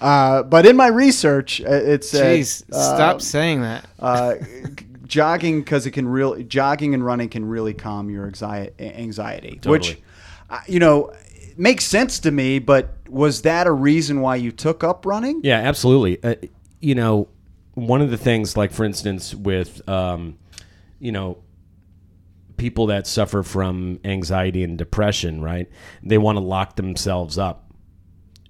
[0.00, 3.86] Uh, but in my research, uh, it said, Jeez, uh, stop saying that.
[3.98, 4.34] uh,
[5.06, 9.86] jogging because it can really jogging and running can really calm your anxiety, anxiety which
[9.88, 10.04] Totally.
[10.50, 11.12] uh, you know
[11.56, 12.58] makes sense to me.
[12.58, 15.40] But was that a reason why you took up running?
[15.44, 16.22] Yeah, absolutely.
[16.22, 16.34] Uh,
[16.80, 17.28] you know,
[17.74, 20.36] one of the things, like for instance, with um,
[20.98, 21.38] you know,
[22.56, 25.68] people that suffer from anxiety and depression, right?
[26.02, 27.64] They want to lock themselves up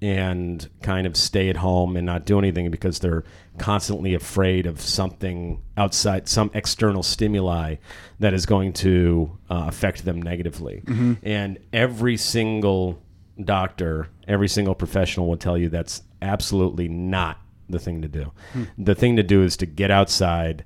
[0.01, 3.25] and kind of stay at home and not do anything because they're
[3.59, 7.75] constantly afraid of something outside, some external stimuli
[8.21, 10.83] that is going to uh, affect them negatively.
[11.23, 13.03] And every single
[13.45, 18.33] doctor, every single professional will tell you that's absolutely not the thing to do.
[18.79, 20.65] The thing to do is to get outside,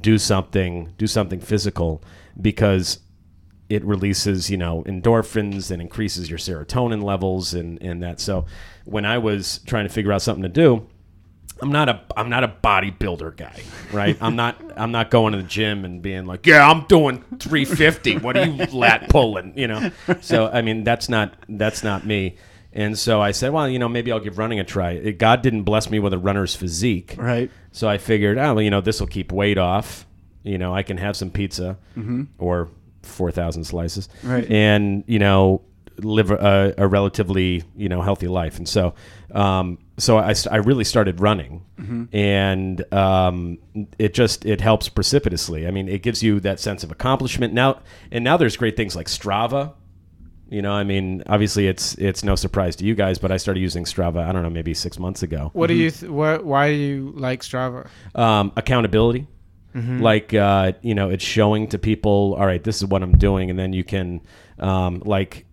[0.00, 2.02] do something, do something physical
[2.40, 3.00] because
[3.68, 8.20] it releases, you know, endorphins and increases your serotonin levels and, and that.
[8.20, 8.44] So
[8.84, 10.86] when I was trying to figure out something to do,
[11.60, 14.16] I'm not a I'm not a bodybuilder guy, right?
[14.20, 18.18] I'm not I'm not going to the gym and being like, yeah, I'm doing 350.
[18.18, 19.56] What are you lat pulling?
[19.56, 19.90] You know.
[20.20, 22.36] So I mean, that's not that's not me.
[22.72, 24.92] And so I said, well, you know, maybe I'll give running a try.
[24.92, 27.50] It, God didn't bless me with a runner's physique, Right.
[27.70, 30.06] so I figured, oh, well, you know, this will keep weight off.
[30.42, 31.76] You know, I can have some pizza
[32.38, 32.68] or
[33.02, 34.08] 4,000 slices.
[34.24, 34.48] Right.
[34.50, 35.62] And, you know,
[35.98, 38.56] live a, a relatively, you know, healthy life.
[38.56, 38.94] And so,
[39.32, 41.62] um, so I, I really started running
[42.12, 43.58] and um,
[43.98, 45.66] it just, it helps precipitously.
[45.66, 47.80] I mean, it gives you that sense of accomplishment now.
[48.10, 49.74] And now there's great things like Strava.
[50.52, 53.60] You know, I mean, obviously it's it's no surprise to you guys, but I started
[53.60, 54.22] using Strava.
[54.28, 55.90] I don't know, maybe six months ago What do you?
[55.90, 57.88] Th- what, why do you like Strava?
[58.14, 59.26] um, accountability.
[59.74, 60.02] Mm-hmm.
[60.02, 62.36] Like uh, you know, it's showing to people.
[62.38, 64.20] All right, this is what I'm doing, and then you can,
[64.58, 65.46] um, like,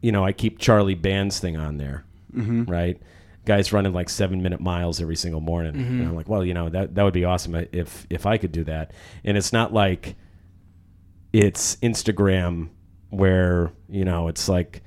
[0.00, 2.64] you know, I keep Charlie Band's thing on there, Mm-hmm.
[2.70, 3.02] right?
[3.46, 5.98] Guys running like seven minute miles every single morning, Mm-hmm.
[6.00, 8.52] and I'm like, well, you know, that that would be awesome if if I could
[8.52, 8.92] do that.
[9.24, 10.14] And it's not like
[11.32, 12.68] it's Instagram
[13.10, 14.82] where you know it's like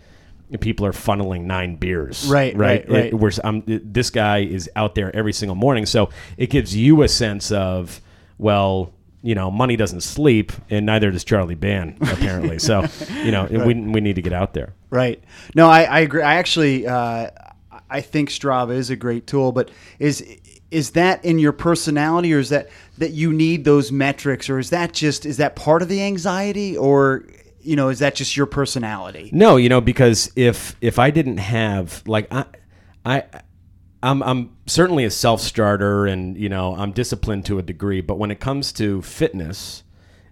[0.59, 3.05] people are funneling nine beers Right, right, right.
[3.05, 7.01] It- where I'm, this guy is out there every single morning so it gives you
[7.03, 7.99] a sense of
[8.37, 12.85] well you know money doesn't sleep and neither does charlie Ban apparently so
[13.23, 15.23] you know we, we need to get out there Right.
[15.55, 16.21] No, I, I agree.
[16.21, 17.31] I actually, uh,
[17.89, 20.23] I think Strava is a great tool, but is
[20.69, 24.69] is that in your personality, or is that that you need those metrics, or is
[24.69, 27.23] that just is that part of the anxiety, or
[27.63, 29.29] you know, is that just your personality?
[29.33, 32.45] No, you know, because if if I didn't have like I
[33.05, 33.23] I
[34.01, 38.17] I'm I'm certainly a self starter and you know I'm disciplined to a degree, but
[38.17, 39.83] when it comes to fitness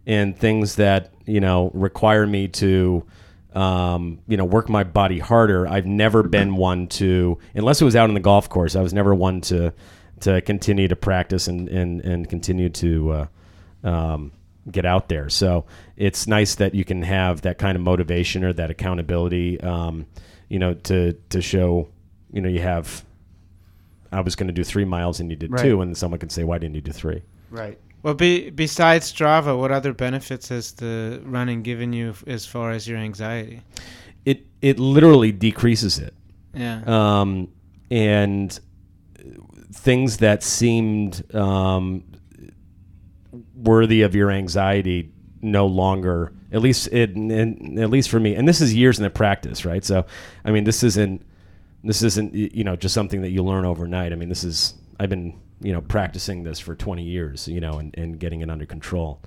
[0.05, 3.05] and things that you know require me to
[3.53, 7.95] um, you know work my body harder, I've never been one to unless it was
[7.95, 8.75] out on the golf course.
[8.75, 9.73] I was never one to
[10.21, 13.11] to continue to practice and and and continue to.
[13.11, 13.27] Uh,
[13.83, 14.31] um,
[14.69, 15.29] get out there.
[15.29, 15.65] So
[15.97, 20.05] it's nice that you can have that kind of motivation or that accountability, um,
[20.49, 21.89] you know, to to show,
[22.31, 23.03] you know, you have.
[24.11, 25.61] I was going to do three miles and you did Right.
[25.63, 27.21] two, and someone can say, "Why didn't you do three?
[27.49, 27.77] Right.
[28.03, 32.71] Well, be, besides Strava, what other benefits has the running given you f- as far
[32.71, 33.61] as your anxiety?
[34.25, 36.13] It it literally decreases it,
[36.53, 36.81] Yeah.
[36.85, 37.47] um,
[37.89, 38.59] and
[39.73, 42.03] things that seemed um,
[43.61, 47.09] worthy of your anxiety no longer at least it
[47.79, 49.83] at least for me and this is years in the practice right?
[49.83, 50.05] So
[50.45, 51.25] i mean this isn't
[51.83, 54.11] this isn't you know just something that you learn overnight.
[54.11, 57.73] I mean this is i've been you know practicing this for 20 years you know
[57.73, 59.21] and, and getting it under control.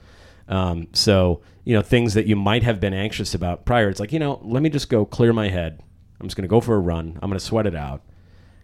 [0.46, 4.12] Um, so you know things that you might have been anxious about prior it's like
[4.12, 5.82] you know let me just go clear my head.
[6.20, 7.18] I'm just going to go for a run.
[7.20, 8.02] I'm going to sweat it out.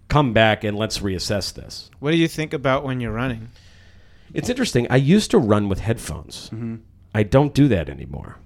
[0.08, 1.90] Come back and let's reassess this.
[1.98, 3.48] What do you think about when you're running?
[4.34, 4.86] It's interesting.
[4.90, 6.50] I used to run with headphones.
[7.14, 8.36] I don't do that anymore.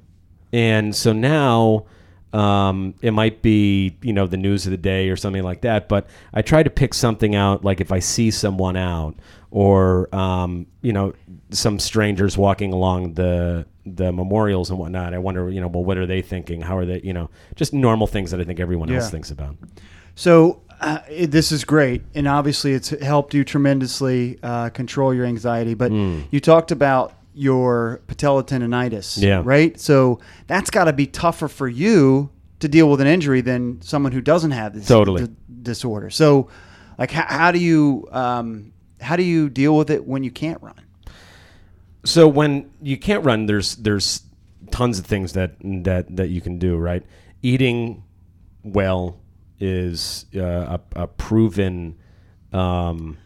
[0.53, 1.85] And so now
[2.33, 5.89] um, it might be, you know, the news of the day or something like that.
[5.89, 9.15] But I try to pick something out, like if I see someone out
[9.51, 11.13] or, um, you know,
[11.51, 15.13] some strangers walking along the the memorials and whatnot.
[15.13, 16.63] I wonder, you know, well, what are they thinking?
[16.63, 18.97] How are they, you know, just normal things that I think everyone Yeah.
[18.97, 19.57] else thinks about.
[20.15, 25.25] So uh, it, this is great, and obviously it's helped you tremendously uh, control your
[25.27, 25.75] anxiety.
[25.75, 29.43] But you talked about your patella tendonitis, Yeah.
[29.45, 29.79] right?
[29.81, 34.13] So that's got to be tougher for you to deal with an injury than someone
[34.13, 35.27] who doesn't have this Totally.
[35.27, 35.33] d-
[35.63, 36.11] disorder.
[36.11, 36.49] So,
[36.99, 40.63] like, how, how do you um, how do you deal with it when you can't
[40.63, 40.75] run?
[42.07, 44.23] so when you can't run there's there's
[44.71, 47.03] tons of things that that that you can do right
[47.41, 48.05] eating
[48.63, 49.17] well
[49.61, 51.97] is uh, a, a proven
[52.53, 53.17] um,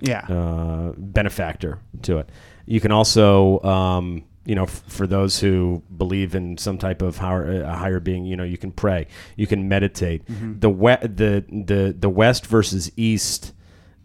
[0.00, 2.30] Yeah, uh, benefactor to it.
[2.66, 7.18] You can also um, you know f- for those who believe in some type of
[7.18, 10.22] higher, a higher being you know you can pray you can meditate.
[10.26, 13.52] The we- the the the west versus east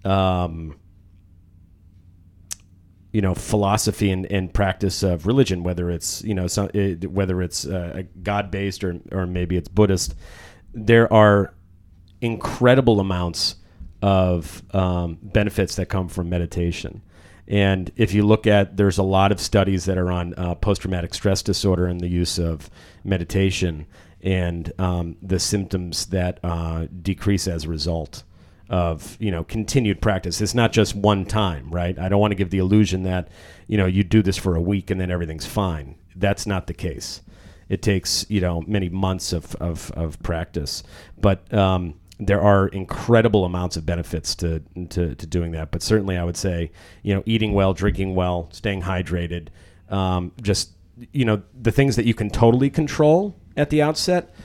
[0.05, 0.75] um,
[3.11, 7.41] you know philosophy and, and practice of religion whether it's you know some, it, whether
[7.41, 10.15] it's uh, god based or or maybe it's buddhist
[10.73, 11.53] there are
[12.21, 13.55] incredible amounts
[14.01, 17.01] of um, benefits that come from meditation
[17.47, 21.13] and if you look at there's a lot of studies that are on uh, post-traumatic
[21.13, 22.69] stress disorder and the use of
[23.03, 23.85] meditation
[24.21, 28.23] and um, the symptoms that uh, decrease as a result
[28.69, 30.39] of you know continued practice.
[30.39, 31.99] It's not just one time, right?
[31.99, 33.27] I don't want to give the illusion that
[33.67, 35.95] you know you do this for a week and then everything's fine.
[36.15, 37.21] That's not the case.
[37.71, 40.83] It takes you know many months of of, of practice,
[41.17, 45.71] but um, there are incredible amounts of benefits to, to to doing that.
[45.71, 46.69] But certainly, I would say
[47.01, 49.47] you know eating well, drinking well, staying hydrated,
[49.87, 50.71] um, just
[51.13, 54.35] you know the things that you can totally control at the outset.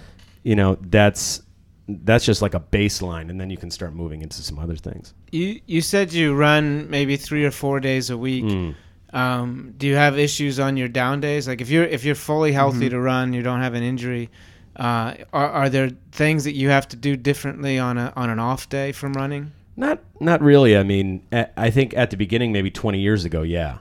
[0.45, 1.43] You know that's
[1.89, 5.15] that's just like a baseline, and then you can start moving into some other things.
[5.33, 8.45] You you said you run maybe three or four days a week.
[8.45, 8.77] Mm.
[9.17, 11.49] Um, do you have issues on your down days?
[11.49, 14.29] Like if you're if you're fully healthy to run, you don't have an injury.
[14.77, 18.39] Uh, are, are there things that you have to do differently on a on an
[18.39, 19.53] off day from running?
[19.75, 20.77] Not not really.
[20.77, 21.23] I mean,
[21.57, 23.79] I think at the beginning, maybe 20 years ago, yeah.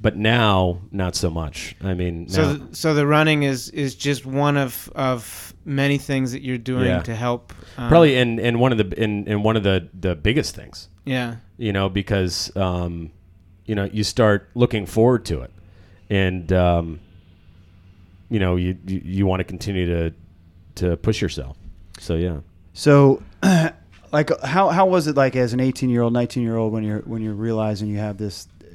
[0.00, 1.74] But now, not so much.
[1.82, 5.98] I mean, So now- th- so the running is is just one of of many
[5.98, 7.02] things that you're doing Yeah.
[7.02, 7.52] to help.
[7.76, 10.88] Uh, probably in, in one of the in, in one of the, the biggest things,
[11.04, 11.36] yeah.
[11.58, 13.10] you know, because um,
[13.66, 15.50] you know you start looking forward to it,
[16.08, 17.00] and um,
[18.30, 20.14] you know you you, you want to continue to
[20.76, 21.56] to push yourself.
[21.98, 22.38] So yeah.
[22.74, 23.22] So,
[24.12, 26.84] like, how how was it like as an eighteen year old, nineteen year old when
[26.84, 28.66] you're when you're realizing you have this uh,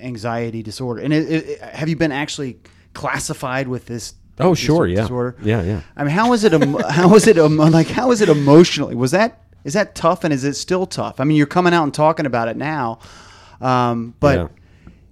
[0.00, 1.02] anxiety disorder?
[1.02, 2.58] And it, it, have you been actually
[2.94, 4.14] classified with this?
[4.38, 5.36] Oh dis- sure, yeah, Disorder.
[5.42, 5.80] yeah, yeah.
[5.96, 6.52] I mean, how was it?
[6.90, 7.36] how was it?
[7.36, 8.94] Like, how was it emotionally?
[8.94, 11.20] Was that is that tough, and is it still tough?
[11.20, 13.00] I mean, you're coming out and talking about it now,
[13.60, 14.38] um, but.
[14.38, 14.48] Yeah.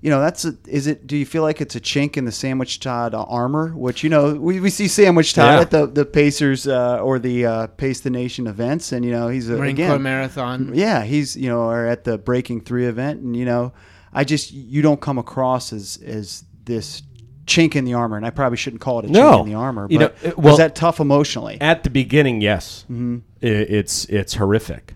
[0.01, 1.09] You know, that's a, is it?
[1.09, 3.71] Do you feel like it's a chink in the Sandwich Todd uh, armor?
[3.75, 5.61] Which you know, we, we see Sandwich Todd Yeah.
[5.63, 9.27] at the the Pacers uh, or the uh, Pace the Nation events, and you know
[9.27, 10.71] he's a, Marine again, Corps Marathon.
[10.73, 13.73] yeah, he's you know, or at the Breaking Three event, and you know,
[14.13, 17.03] I just you don't come across as as this
[17.47, 19.33] chink in the armor, and I probably shouldn't call it a No.
[19.39, 19.89] chink in the armor.
[19.89, 21.61] But You know, uh, was that tough emotionally?
[21.61, 23.17] At the beginning, yes, Mm-hmm.
[23.43, 24.95] I- it's it's horrific,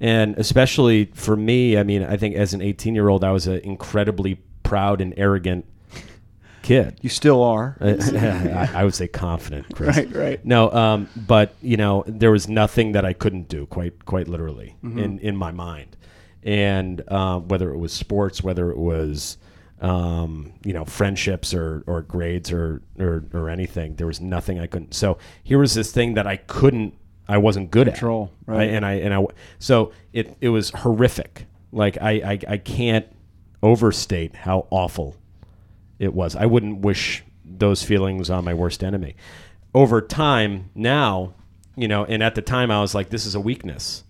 [0.00, 1.76] and especially for me.
[1.78, 5.14] I mean, I think as an 18 year old, I was an incredibly proud and
[5.16, 5.64] arrogant
[6.62, 6.98] kid.
[7.00, 7.76] You still are.
[7.80, 9.96] I, I would say confident, Chris.
[9.96, 10.44] Right, right.
[10.44, 14.76] No, um, but you know, there was nothing that I couldn't do, quite quite literally,
[14.84, 14.98] Mm-hmm.
[14.98, 15.96] in in my mind,
[16.42, 19.38] and uh, whether it was sports, whether it was
[19.80, 24.66] um, you know friendships or or grades or, or or anything, there was nothing I
[24.66, 24.94] couldn't.
[24.94, 26.94] So here was this thing that I couldn't,
[27.28, 28.70] I wasn't good at Control, at, right.
[28.70, 29.24] and I and I
[29.58, 31.46] so it it was horrific.
[31.72, 33.06] Like I I, I can't
[33.62, 35.16] overstate how awful
[35.98, 36.36] it was.
[36.36, 39.16] I wouldn't wish those feelings on my worst enemy.
[39.74, 41.34] Over time, now,
[41.74, 44.04] you know, and at the time I was like, this is a weakness.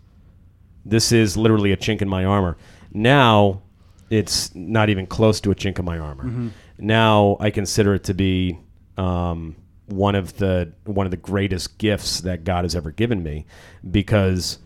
[0.85, 2.57] This is literally a chink in my armor.
[2.93, 3.63] Now,
[4.11, 6.51] it's not even close to a chink in my armor.
[6.79, 8.59] Now I consider it to be
[8.97, 13.47] um, one of the one of the greatest gifts that God has ever given me,
[13.89, 14.59] because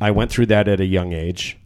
[0.00, 1.58] I went through that at a young age.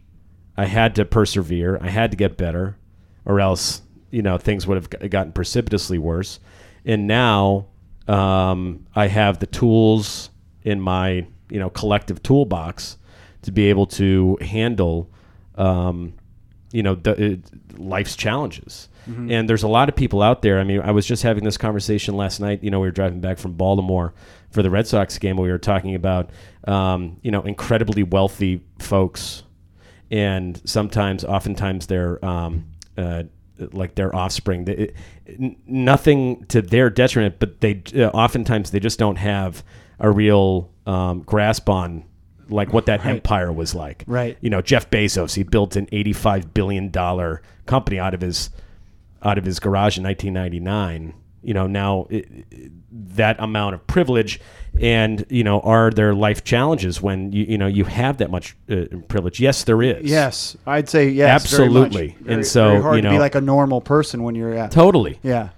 [0.55, 1.77] I had to persevere.
[1.81, 2.77] I had to get better,
[3.25, 6.39] or else you know things would have gotten precipitously worse.
[6.85, 7.67] And now
[8.07, 10.29] um, I have the tools
[10.63, 12.97] in my you know collective toolbox
[13.43, 15.09] to be able to handle
[15.55, 16.13] um,
[16.71, 18.89] you know the, uh, life's challenges.
[19.07, 20.59] And there's a lot of people out there.
[20.59, 22.63] I mean, I was just having this conversation last night.
[22.63, 24.13] You know, we were driving back from Baltimore
[24.51, 25.37] for the Red Sox game.
[25.37, 26.29] We were talking about
[26.65, 29.43] um, you know incredibly wealthy folks
[30.09, 32.65] and sometimes, oftentimes, they're um,
[32.97, 33.23] uh,
[33.59, 34.65] like their offspring.
[34.65, 34.73] They,
[35.25, 39.63] it, nothing to their detriment, but they uh, oftentimes they just don't have
[39.99, 42.05] a real um, grasp on
[42.49, 44.05] like what that empire was like.
[44.07, 44.37] Right.
[44.39, 48.49] You know, Jeff Bezos, he built an eighty-five billion dollar company out of his
[49.23, 51.13] out of his garage in 1999.
[51.43, 52.71] You know, now it, it-
[53.15, 54.39] that amount of privilege,
[54.81, 58.55] and you know, are there life challenges when you you know you have that much
[58.69, 59.39] uh, privilege?
[59.39, 60.03] Yes, there is.
[60.09, 61.49] Yes, I'd say yes.
[61.49, 61.63] very.
[61.67, 62.15] Absolutely.
[62.19, 64.71] And Very- so, very hard you to be like a normal person when you're at.
[64.71, 65.19] totally.
[65.23, 65.49] Yeah,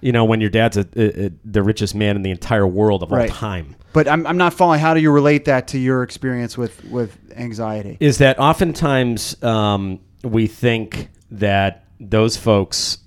[0.00, 3.02] You know, when your dad's a, a, a, the richest man in the entire world
[3.02, 3.30] of Right.
[3.30, 3.76] all time.
[3.92, 4.80] but I'm, I'm not following.
[4.80, 7.98] How do you relate that to your experience with with anxiety?
[8.00, 12.98] is that oftentimes um, we think that those folks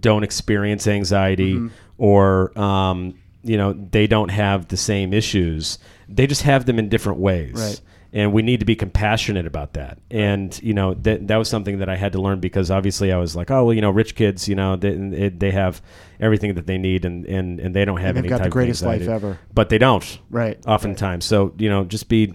[0.00, 1.68] don't experience anxiety Mm-hmm.
[1.98, 5.78] or um, you know they don't have the same issues
[6.08, 7.80] they just have them in different ways Right.
[8.12, 11.78] and we need to be compassionate about that and you know that that was something
[11.78, 14.14] that I had to learn because obviously I was like oh well you know rich
[14.14, 15.82] kids you know they, they have
[16.20, 18.46] everything that they need and, and, and they don't have they've any got the type
[18.46, 19.38] of greatest life ever.
[19.52, 20.58] but they don't Right.
[20.66, 22.34] oftentimes so you know just be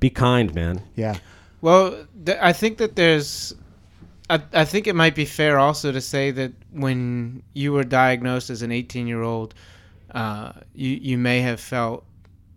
[0.00, 1.16] be kind man Yeah.
[1.62, 3.54] Well, th- I think that there's.
[4.30, 8.48] I, I think it might be fair also to say that when you were diagnosed
[8.50, 9.54] as an 18 year old,
[10.14, 12.04] uh, you, you may have felt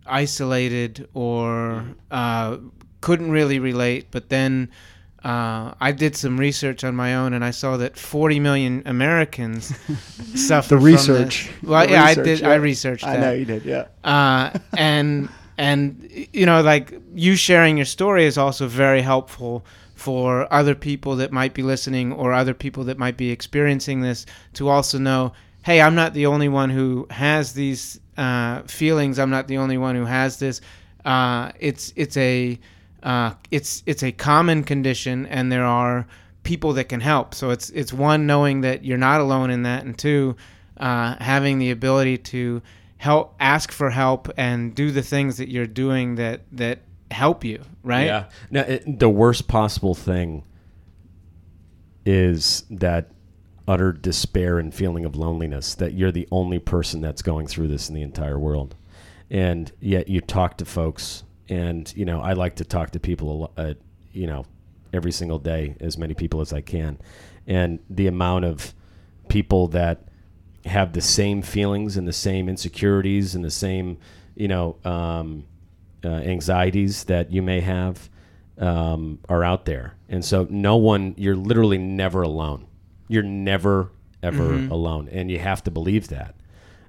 [0.06, 2.56] isolated or uh,
[3.00, 4.06] couldn't really relate.
[4.10, 4.70] But then
[5.24, 9.74] uh, I did some research on my own and I saw that 40 million Americans
[10.34, 11.50] suffer The from research.
[11.60, 11.62] this.
[11.68, 12.40] Well, The yeah, research, I did.
[12.40, 12.48] yeah.
[12.50, 13.64] I researched I know you did.
[13.64, 13.86] Yeah.
[14.04, 20.52] uh, and and you know like you sharing your story is also very helpful for
[20.52, 24.68] other people that might be listening or other people that might be experiencing this to
[24.68, 25.32] also know
[25.64, 29.18] hey i'm not the only one who has these uh, feelings.
[29.18, 30.60] I'm not the only one who has this.
[31.04, 32.58] Uh, it's it's a
[33.02, 36.06] uh, it's it's a common condition and there are
[36.42, 37.34] people that can help.
[37.34, 40.36] So it's it's one knowing that you're not alone in that and two
[40.76, 42.62] uh, having the ability to
[42.98, 46.80] help ask for help and do the things that you're doing that that
[47.14, 48.24] help you right Yeah.
[48.50, 50.44] Now, it, the worst possible thing
[52.04, 53.10] is that
[53.66, 57.88] utter despair and feeling of loneliness that you're the only person that's going through this
[57.88, 58.74] in the entire world.
[59.30, 63.50] And yet you talk to folks, and, you know, I like to talk to people,
[63.56, 63.74] uh,
[64.12, 64.44] you know,
[64.92, 66.98] every single day, as many people as I can.
[67.46, 68.74] And the amount of
[69.28, 70.08] people that
[70.66, 73.98] have the same feelings and the same insecurities and the same,
[74.34, 75.44] you know, um,
[76.04, 78.08] uh, anxieties that you may have
[78.58, 79.96] um, are out there.
[80.08, 82.66] And so, no one, you're literally never alone.
[83.08, 83.90] You're never,
[84.22, 85.08] ever alone.
[85.10, 86.34] And you have to believe that.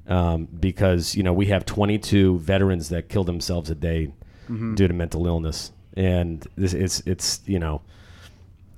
[0.08, 4.14] Um, because, you know, we have 22 veterans that kill themselves a day
[4.76, 5.72] due to mental illness.
[5.98, 7.82] And this, it's, it's, you know,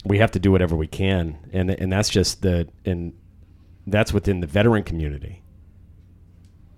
[0.06, 1.38] we have to do whatever we can.
[1.52, 3.14] And, and that's just the, and
[3.86, 5.42] that's within the veteran community.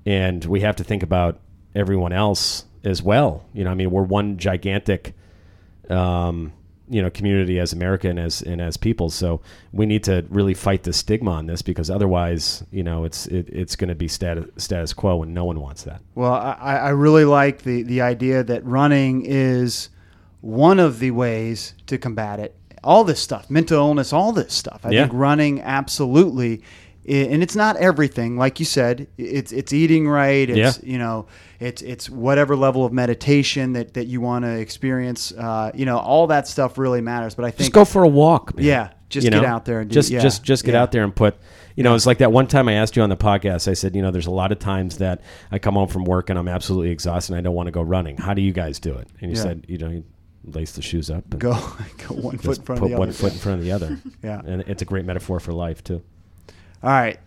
[0.06, 1.40] And we have to think about
[1.76, 3.46] everyone else as well.
[3.54, 5.14] You know, I mean, we're one gigantic,
[5.90, 6.54] um,
[6.92, 9.10] you know community as America and as and as people.
[9.12, 13.28] So we need to really fight the stigma on this because otherwise, you know, it's
[13.28, 16.02] it, it's going to be status status quo, and no one wants that.
[16.16, 19.90] Well, I, I really like the, the idea that running is
[20.42, 22.56] one of the ways to combat it.
[22.84, 24.82] All this stuff, mental illness, all this stuff.
[24.86, 25.02] I Yeah.
[25.04, 26.64] think running absolutely,
[27.10, 28.38] and it's not everything.
[28.38, 30.50] Like you said, it's it's eating right.
[30.50, 30.72] It's Yeah.
[30.84, 31.26] you know,
[31.60, 35.32] it's it's whatever level of meditation that, that you want to experience.
[35.32, 37.36] Uh, you know, all that stuff really matters.
[37.36, 38.56] But I think Just go for a walk.
[38.56, 38.66] Man.
[38.66, 39.48] Yeah, just You get know?
[39.48, 40.82] out there and do- just yeah, just just get yeah.
[40.82, 41.36] out there and put.
[41.76, 43.70] You know, it's like that one time I asked you on the podcast.
[43.70, 46.30] I said, you know, there's a lot of times that I come home from work
[46.30, 48.18] and I'm absolutely exhausted and I don't want to go running.
[48.18, 49.08] How do you guys do it?
[49.22, 50.04] And you said, you know, you
[50.44, 51.24] lace the shoes up.
[51.32, 51.54] And go
[52.08, 53.98] go one foot in front put of the one foot in front of the other.
[54.24, 54.42] Yeah.
[54.46, 56.02] and it's a great metaphor for life too.
[56.84, 57.20] All right.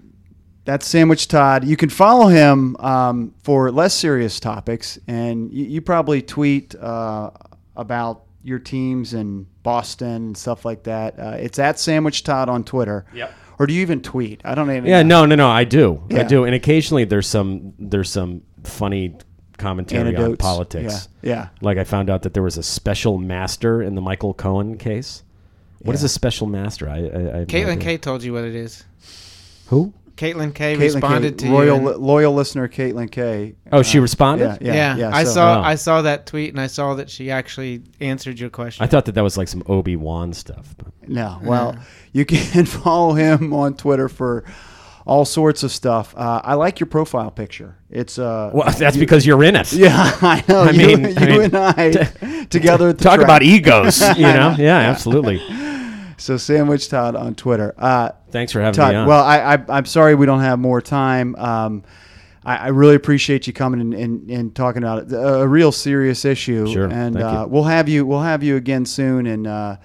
[0.64, 1.64] That's Sandwich Todd.
[1.64, 7.30] You can follow him um, for less serious topics, and you, you probably tweet uh,
[7.74, 11.18] about your teams in Boston and stuff like that.
[11.18, 13.04] Uh, it's at Sandwich Todd on Twitter.
[13.12, 13.32] Yep.
[13.58, 14.40] Or do you even tweet?
[14.44, 14.86] I don't even.
[14.86, 15.48] Yeah, no, no, no.
[15.48, 19.16] I do, I do, and occasionally there's some there's some funny
[19.58, 21.08] commentary on politics.
[21.22, 21.30] Yeah.
[21.30, 21.48] yeah.
[21.60, 25.22] Like I found out that there was a special master in the Michael Cohen case.
[25.80, 26.06] What is Yeah.
[26.06, 26.88] a special master?
[26.88, 27.76] I, I, I have no Caitlin idea.
[27.76, 28.84] K told you what it is.
[29.72, 29.92] Who?
[30.16, 31.88] Caitlin K Caitlin responded K, to loyal, you.
[31.94, 33.54] and- loyal listener Caitlin K.
[33.72, 34.58] Oh, she Uh, responded.
[34.60, 35.10] Yeah, yeah, yeah, yeah.
[35.16, 35.62] I so- saw Oh.
[35.62, 38.84] I saw that tweet and I saw that she actually answered your question.
[38.84, 40.74] I thought that that was like some Obi Wan stuff.
[40.76, 40.88] But.
[41.08, 41.38] No.
[41.42, 41.76] Well,
[42.12, 44.44] you can follow him on Twitter for
[45.06, 46.14] all sorts of stuff.
[46.16, 47.76] Uh, I like your profile picture.
[47.90, 48.50] It's uh.
[48.52, 49.72] Well, that's because you're in it.
[49.86, 50.60] Yeah, I know.
[50.64, 52.90] I you, mean- you I mean, and I together.
[52.90, 53.24] At the Talk track.
[53.24, 54.54] about egos, you know?
[54.58, 55.40] Yeah, absolutely.
[56.18, 57.74] So Sandwich Todd on Twitter.
[57.76, 59.06] Uh, Thanks for having Todd, me on.
[59.08, 61.36] well, I, I I'm sorry we don't have more time.
[61.36, 61.84] Um,
[62.44, 65.12] I, I really appreciate you coming and, and, and talking about it.
[65.12, 66.66] A, a real serious issue.
[66.72, 68.04] Sure, And uh, we'll have you.
[68.04, 69.76] We'll have you again soon, and uh,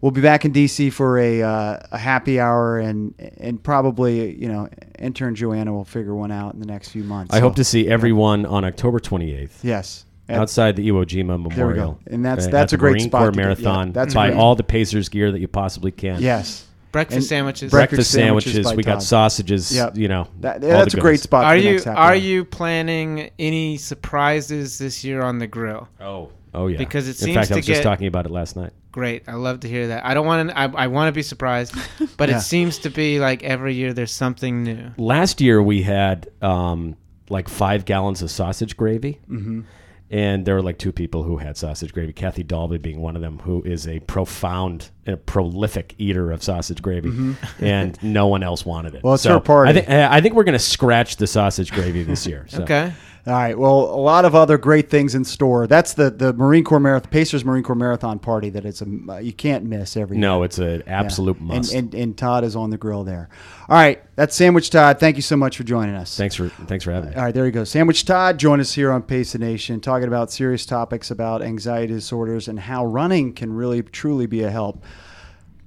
[0.00, 4.46] we'll be back in DC for a uh, a happy hour, and and probably you
[4.48, 4.68] know
[4.98, 7.32] intern Joanna will figure one out in the next few months.
[7.34, 9.50] I So, hope to see everyone on October 28th.
[9.62, 10.04] Yes.
[10.28, 12.00] At- outside the Iwo Jima Memorial.
[12.08, 13.92] And that's- that's a great Marine spot Corps get- yeah, Marathon.
[13.92, 14.38] that's buy great.
[14.40, 16.20] all the Pacers gear that you possibly can.
[16.20, 16.65] Yes.
[16.96, 17.70] Breakfast And sandwiches.
[17.70, 18.72] breakfast breakfast sandwiches sandwiches.
[18.72, 19.74] by we got sausages.
[19.74, 19.96] Yep.
[19.96, 21.44] You know, That, all that's the a great spot.
[21.44, 25.88] are for you next are you planning any surprises this year on the grill?
[26.00, 26.78] Oh, oh yeah.
[26.78, 27.30] Because it seems to be.
[27.30, 28.72] in seems fact, to I was just talking about it last night.
[28.92, 29.24] Great.
[29.28, 30.06] I love to hear that.
[30.06, 30.58] I don't want to.
[30.58, 31.74] I, I want to be surprised,
[32.16, 32.38] but Yeah.
[32.38, 34.90] it seems to be like every year there's something new.
[34.96, 36.96] Last year we had um,
[37.28, 39.20] like five gallons of sausage gravy.
[39.28, 39.60] Mm-hmm.
[40.08, 42.12] And there were like two people who had sausage gravy.
[42.12, 46.80] Kathy Dalby being one of them, who is a profound, a prolific eater of sausage
[46.80, 48.98] gravy, and no one else wanted it.
[48.98, 49.06] Mm-hmm.
[49.06, 49.70] Well, it's So her party.
[49.70, 52.46] I think I think we're going to scratch the sausage gravy this year.
[52.48, 52.62] So.
[52.66, 52.92] Okay.
[53.26, 53.58] All right.
[53.58, 55.66] Well, a lot of other great things in store.
[55.66, 58.86] That's the the Marine Corps Marathon, Pacers Marine Corps Marathon party that it's a
[59.20, 60.44] you can't miss every No, year.
[60.44, 61.44] it's an absolute Yeah.
[61.56, 61.74] must.
[61.74, 63.28] And, and and Todd is on the grill there.
[63.68, 64.00] All right.
[64.14, 65.00] That's Sandwich Todd.
[65.00, 66.16] Thank you so much for joining us.
[66.16, 67.16] thanks for thanks for having me.
[67.16, 67.64] All right, there you go.
[67.64, 71.94] Sandwich Todd, join us here on Pace the Nation, talking about serious topics about anxiety
[71.94, 74.84] disorders and how running can really, truly be a help.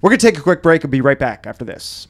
[0.01, 2.07] We're going to take a quick break and be right back after this.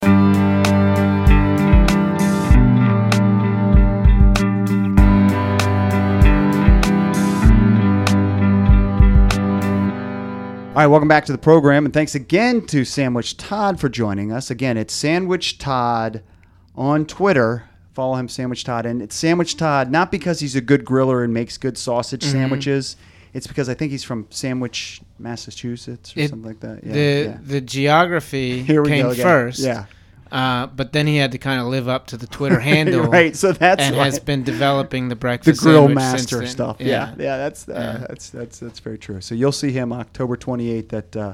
[10.70, 14.32] All right, welcome back to the program, and thanks again to Sandwich Todd for joining
[14.32, 14.50] us.
[14.52, 16.22] Again, it's Sandwich Todd
[16.76, 17.64] on Twitter.
[17.94, 21.34] Follow him, Sandwich Todd, and it's Sandwich Todd not because he's a good griller and
[21.34, 22.32] makes good sausage Mm-hmm.
[22.32, 22.96] sandwiches.
[23.34, 26.84] It's because I think he's from Sandwich, Massachusetts, or It- something like that.
[26.86, 27.00] Yeah, the
[27.32, 27.38] yeah.
[27.42, 29.24] the geography Here we came go again.
[29.26, 29.60] first.
[29.60, 29.86] Yeah,
[30.32, 33.04] Uh, but then he had to kind of live up to the Twitter handle.
[33.06, 33.36] right.
[33.36, 36.48] So that's and why- has been developing the breakfast, the grill master then.
[36.48, 36.78] stuff.
[36.80, 38.06] Yeah, yeah, that's uh, Yeah.
[38.08, 39.22] that's that's that's very true.
[39.22, 41.34] So you'll see him October 28th at uh,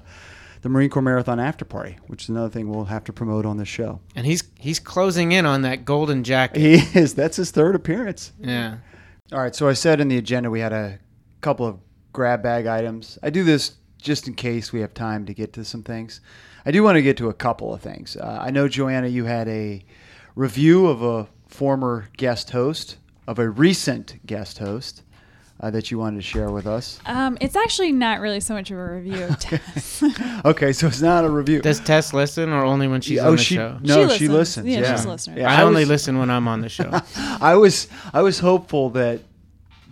[0.61, 3.57] the Marine Corps Marathon After Party, which is another thing we'll have to promote on
[3.57, 3.99] the show.
[4.15, 6.59] And he's he's closing in on that golden jacket.
[6.59, 7.13] He is.
[7.15, 8.31] That's his third appearance.
[8.39, 8.77] Yeah.
[9.31, 9.55] All right.
[9.55, 10.99] So I said in the agenda we had a
[11.41, 11.79] couple of
[12.13, 13.19] grab bag items.
[13.21, 16.21] I do this just in case we have time to get to some things.
[16.65, 18.15] I do want to get to a couple of things.
[18.17, 19.83] Uh, I know Joanna, you had a
[20.35, 22.97] review of a former guest host,
[23.27, 25.01] of a recent guest host.
[25.57, 26.99] Uh, that you wanted to share with us.
[27.05, 30.03] Um, it's actually not really so much of a review of Tess.
[30.43, 31.61] Okay, so it's not a review.
[31.61, 33.79] Does Tess listen or only when she's oh, on the she show?
[33.81, 34.65] no, She she listens.
[34.65, 34.67] listens.
[34.67, 35.39] Yeah, Yeah, she's a listener.
[35.39, 36.91] Yeah, I, only was- listen when I'm on the show.
[37.15, 39.21] I was I was hopeful that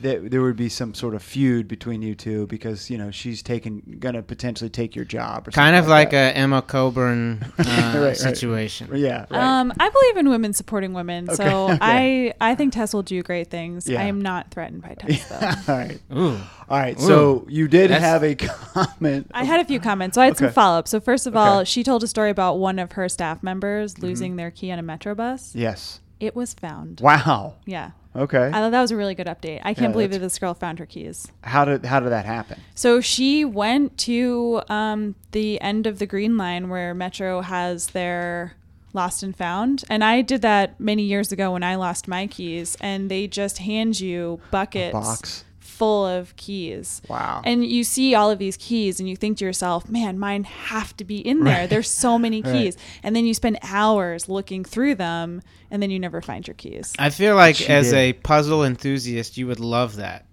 [0.03, 3.41] that there would be some sort of feud between you two because you know she's
[3.43, 6.35] taking gonna potentially take your job or Kind of like that.
[6.35, 8.17] a Emma Coburn uh, Right, right.
[8.17, 8.89] situation.
[8.95, 9.25] yeah.
[9.29, 9.41] Right.
[9.59, 12.33] Um, I believe in women supporting women, so Okay, okay.
[12.39, 13.87] I I think Tess will do great things.
[13.89, 14.01] Yeah.
[14.01, 15.73] I am not threatened by Tess though.
[15.73, 15.99] All right.
[16.15, 16.37] Ooh.
[16.69, 16.99] All right.
[16.99, 19.29] So you did That's- have a comment.
[19.33, 20.87] I had a few comments, so I had some follow up.
[20.87, 21.65] So first of all, Okay.
[21.65, 24.83] she told a story about one of her staff members losing their key on a
[24.83, 25.53] metro bus.
[25.55, 25.99] yes.
[26.19, 27.01] It was found.
[27.01, 27.55] Wow.
[27.65, 27.91] Yeah.
[28.15, 28.47] Okay.
[28.47, 29.59] I thought that was a really good update.
[29.63, 31.27] I can't Yeah, believe that this girl found her keys.
[31.41, 32.59] how did how did that happen?
[32.75, 38.53] So she went to um, the end of the Green Line where Metro has their
[38.93, 39.83] lost and found.
[39.89, 43.57] And I did that many years ago when I lost my keys, and they just
[43.57, 45.43] hand you buckets box?
[45.83, 47.01] Full of keys.
[47.09, 47.41] Wow.
[47.43, 50.95] And you see all of these keys, and you think to yourself, man, mine have
[50.97, 51.61] to be in there.
[51.61, 51.69] Right.
[51.69, 52.53] There's so many Right.
[52.53, 52.77] keys.
[53.03, 56.93] And then you spend hours looking through them, and then you never find your keys.
[56.97, 57.95] I feel like She as did.
[57.97, 60.25] a puzzle enthusiast, you would love that.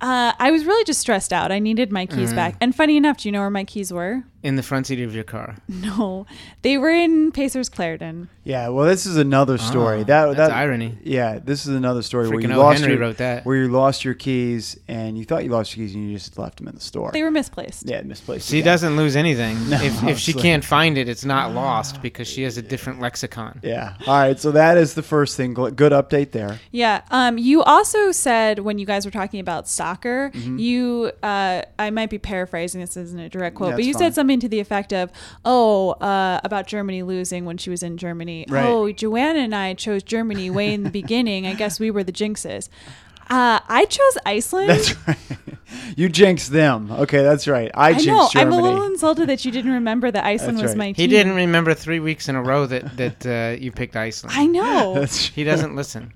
[0.00, 1.50] Uh, I was really just stressed out.
[1.52, 2.36] I needed my keys Mm-hmm.
[2.36, 2.56] back.
[2.60, 4.24] And funny enough, do you know where my keys were?
[4.46, 5.56] In the front seat of your car.
[5.68, 6.24] No,
[6.62, 8.28] they were in Pacers Clarendon.
[8.44, 8.68] Yeah.
[8.68, 10.00] Well, this is another story.
[10.02, 10.96] Ah, that that's that irony.
[11.02, 11.40] Yeah.
[11.42, 12.58] This is another story where you O.
[12.58, 13.44] lost Henry your, wrote that.
[13.44, 16.38] where you lost your keys and you thought you lost your keys and you just
[16.38, 17.10] left them in the store.
[17.12, 17.88] They were misplaced.
[17.88, 18.48] yeah, misplaced.
[18.48, 18.72] She again.
[18.72, 19.56] doesn't lose anything.
[19.68, 22.62] No, if, if she like- can't find it, it's not lost because she has a
[22.62, 23.58] different lexicon.
[23.64, 23.94] Yeah.
[24.06, 24.38] All right.
[24.38, 25.54] So that is the first thing.
[25.54, 26.60] Good update there.
[26.70, 27.02] Yeah.
[27.10, 30.58] Um, you also said when you guys were talking about soccer, Mm-hmm.
[30.58, 32.80] you, uh, I might be paraphrasing.
[32.80, 34.02] This isn't a direct quote, but you fine.
[34.02, 35.10] said something to the effect of,
[35.44, 38.46] "Oh, uh, about Germany losing when she was in Germany.
[38.48, 38.64] Right.
[38.66, 41.46] Oh, Joanna and I chose Germany way in the beginning.
[41.46, 42.68] I guess we were the jinxes.
[43.28, 44.70] Uh, I chose Iceland.
[44.70, 45.18] That's right.
[45.96, 46.92] you jinxed them.
[46.92, 47.72] Okay, that's right.
[47.74, 48.40] I I jinxed know.
[48.40, 50.78] I'm a little insulted that you didn't remember that Iceland That's was right.
[50.78, 51.02] my team.
[51.02, 54.36] He didn't remember three weeks in a row that, that uh, you picked Iceland.
[54.38, 54.94] I know.
[55.00, 56.12] That's He doesn't listen.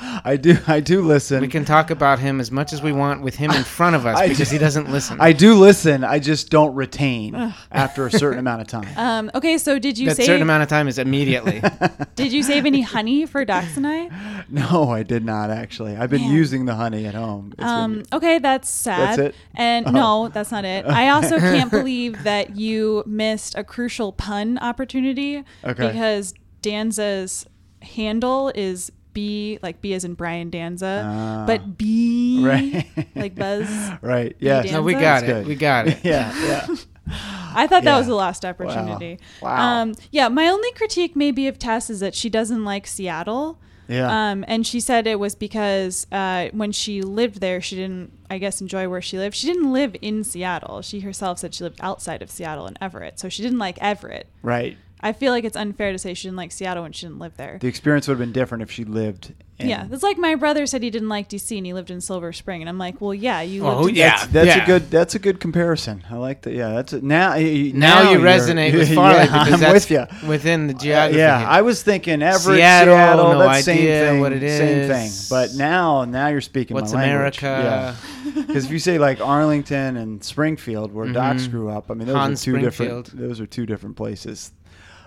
[0.00, 0.56] I do.
[0.66, 1.40] I do listen.
[1.40, 4.06] We can talk about him as much as we want with him in front of
[4.06, 5.18] us I because do- he doesn't listen.
[5.20, 6.02] I do listen.
[6.02, 7.34] I just don't retain
[7.70, 8.88] after a certain amount of time.
[8.96, 10.26] um, okay, so did you that save?
[10.26, 11.62] certain amount of time is immediately.
[12.16, 14.44] did you save any honey for Dax and I?
[14.48, 15.96] No, I did not actually.
[15.96, 16.32] I've been Man.
[16.32, 17.50] using the honey at home.
[17.52, 19.00] It's been- Um, okay, that's sad.
[19.10, 19.34] That's it?
[19.54, 19.90] And Oh.
[19.90, 20.86] no, that's not it.
[20.86, 25.86] I also can't believe that you missed a crucial pun opportunity Okay.
[25.88, 27.46] because Danza's
[27.82, 31.44] handle is B, like B as in Brian Danza, Ah.
[31.46, 32.86] but B, Right.
[33.16, 33.68] like Buzz.
[34.02, 34.36] right.
[34.40, 34.62] Yeah.
[34.62, 35.26] No, we got That's it.
[35.26, 35.46] good.
[35.46, 35.98] We got it.
[36.04, 36.34] yeah.
[36.44, 36.66] Yeah.
[37.56, 37.98] I thought that Yeah.
[37.98, 39.18] was the last opportunity.
[39.40, 39.82] Wow.
[39.82, 43.58] Um, yeah, my only critique maybe of Tess is that she doesn't like Seattle.
[43.86, 44.30] Yeah.
[44.30, 48.38] Um, and she said it was because uh, when she lived there, she didn't, I
[48.38, 49.36] guess, enjoy where she lived.
[49.36, 50.80] She didn't live in Seattle.
[50.80, 53.20] She herself said she lived outside of Seattle in Everett.
[53.20, 54.26] So she didn't like Everett.
[54.42, 54.78] right.
[55.04, 57.36] I feel like it's unfair to say she didn't like Seattle when she didn't live
[57.36, 57.58] there.
[57.60, 59.34] The experience would have been different if she lived.
[59.58, 62.00] In, yeah, it's like my brother said he didn't like DC and he lived in
[62.00, 63.90] Silver Spring, and I'm like, well, yeah, you Oh, lived.
[63.90, 64.10] in yeah.
[64.16, 64.62] That's, that's yeah.
[64.64, 64.90] a good.
[64.90, 66.02] That's a good comparison.
[66.10, 66.54] I like that.
[66.54, 66.70] Yeah.
[66.72, 67.04] That's it.
[67.04, 67.34] Now.
[67.34, 69.90] y- Now, you you're- resonate with Farley Yeah, because I'm that's with
[70.22, 70.28] you.
[70.28, 71.18] within the geography.
[71.18, 71.48] yeah, here.
[71.48, 73.32] I was thinking Everett, Seattle, Seattle.
[73.34, 74.20] no that's same thing.
[74.20, 75.10] what it Same thing.
[75.30, 77.40] But now, now you're speaking What's my language.
[77.42, 77.96] America?
[78.24, 81.50] Yeah, Because if you say like Arlington and Springfield, where Doc Mhm.
[81.52, 83.06] grew up, I mean those Hans are two different.
[83.06, 83.28] Springfield.
[83.28, 84.50] Those are two different places.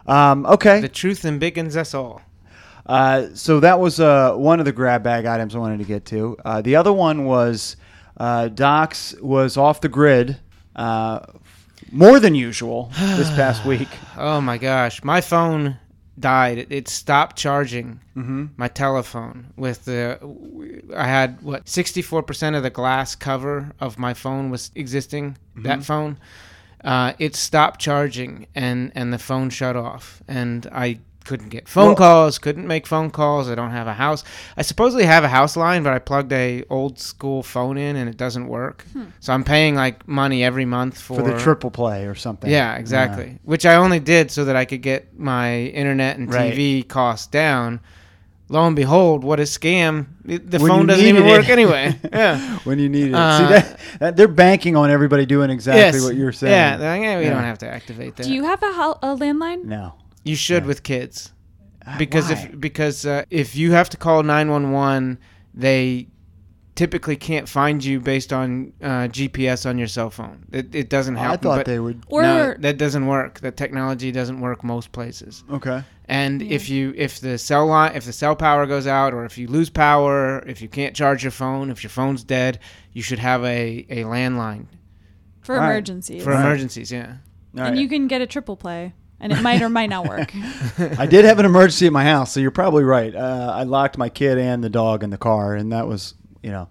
[0.07, 0.81] Um, okay.
[0.81, 2.21] The truth embiggens us all.
[2.85, 6.05] Uh, so that was uh, one of the grab bag items I wanted to get
[6.05, 6.37] to.
[6.45, 7.75] Uh, the other one was
[8.17, 10.37] uh, Doc's was off the grid
[10.75, 11.19] uh,
[11.91, 13.89] more than usual this past week.
[14.17, 15.77] Oh my gosh, my phone
[16.17, 16.57] died.
[16.59, 18.45] It, it stopped charging Mm-hmm.
[18.57, 20.17] my telephone with the.
[20.95, 25.37] I had what sixty four percent of the glass cover of my phone was existing.
[25.57, 26.17] That phone,
[26.83, 30.99] uh, it stopped charging and and the phone shut off and I.
[31.25, 32.39] Couldn't get phone Well- calls.
[32.39, 33.49] Couldn't make phone calls.
[33.49, 34.23] I don't have a house.
[34.55, 38.07] I supposedly have a house line, but I plugged a old school phone in and
[38.07, 38.85] it doesn't work.
[39.19, 42.49] So I'm paying like money every month for, for the triple play or something.
[42.49, 43.39] yeah, exactly.
[43.43, 46.53] Which I only did so that I could get my internet and Right.
[46.53, 47.81] TV costs down.
[48.49, 50.05] Lo and behold, what a scam!
[50.23, 51.29] The the When phone doesn't even it.
[51.31, 51.99] work anyway.
[52.13, 52.59] Yeah.
[52.59, 53.13] When you need it.
[53.13, 56.03] Uh, See that, that they're banking on everybody doing exactly yes.
[56.05, 56.53] what you're saying.
[56.53, 57.29] Yeah, they're like, "Yeah, we Yeah.
[57.31, 58.23] don't have to activate that.
[58.23, 59.65] Do you have a, hel- a landline?
[59.65, 59.95] No.
[60.23, 60.67] You should Yeah.
[60.67, 61.33] with kids
[61.97, 62.33] because why?
[62.33, 65.17] if because uh, if you have to call nine one one,
[65.53, 66.07] they
[66.77, 70.45] typically can't find you based on uh, GPS on your cell phone.
[70.53, 71.33] It, it doesn't help.
[71.33, 72.03] I thought but they would.
[72.07, 73.41] Or no, that doesn't work.
[73.41, 75.43] The technology doesn't work most places.
[75.51, 75.83] Okay.
[76.05, 79.37] And if you if the cell line if the cell power goes out or if
[79.37, 82.59] you lose power, if you can't charge your phone, if your phone's dead,
[82.93, 84.67] you should have a, a landline
[85.41, 85.65] for Right.
[85.71, 86.23] emergencies.
[86.23, 86.39] for Right.
[86.45, 87.15] emergencies, yeah.
[87.57, 87.77] All and right.
[87.77, 90.31] you can get a triple play, and it might or might not work.
[90.99, 93.15] I did have an emergency at my house, so you're probably right.
[93.15, 96.13] Uh, I locked my kid and the dog in the car, and that was,
[96.43, 96.67] you know,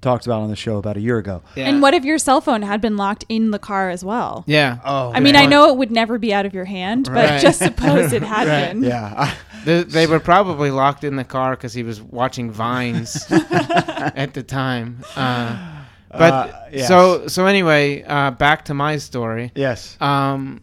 [0.00, 1.42] talked about on the show about a year ago.
[1.56, 1.68] Yeah.
[1.68, 4.44] And what if your cell phone had been locked in the car as well?
[4.46, 4.78] Yeah.
[4.84, 7.40] Oh, I mean, I know it would never be out of your hand, but Right.
[7.40, 8.72] just suppose it had Right.
[8.72, 8.84] been.
[8.84, 9.34] Yeah.
[9.64, 14.42] They, they were probably locked in the car because he was watching vines at the
[14.44, 15.02] time.
[15.16, 15.74] Uh,
[16.10, 16.88] but Uh, yes.
[16.88, 19.50] so so anyway, uh, back to my story.
[19.56, 19.96] yes.
[20.00, 20.60] Um,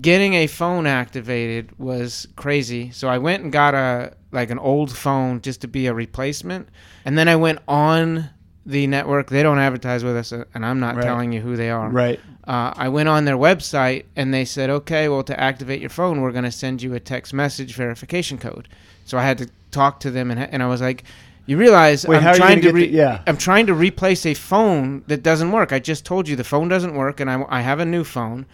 [0.00, 2.90] getting a phone activated was crazy.
[2.92, 6.68] So I went and got a like an old phone just to be a replacement,
[7.04, 8.30] and then I went on
[8.64, 9.28] the network.
[9.30, 11.04] They don't advertise with us, uh, and I'm not Right.
[11.04, 11.88] telling you who they are.
[11.88, 12.18] Right.
[12.46, 16.20] Uh, I went on their website and they said, okay, well, to activate your phone,
[16.20, 18.68] we're going to send you a text message verification code.
[19.04, 21.04] So I had to talk to them and, and I was like,
[21.46, 23.20] you realize Wait, I'm how are you trying to get the- yeah.
[23.28, 25.72] I'm trying to replace a phone that doesn't work.
[25.72, 28.46] I just told you the phone doesn't work and I, I have a new phone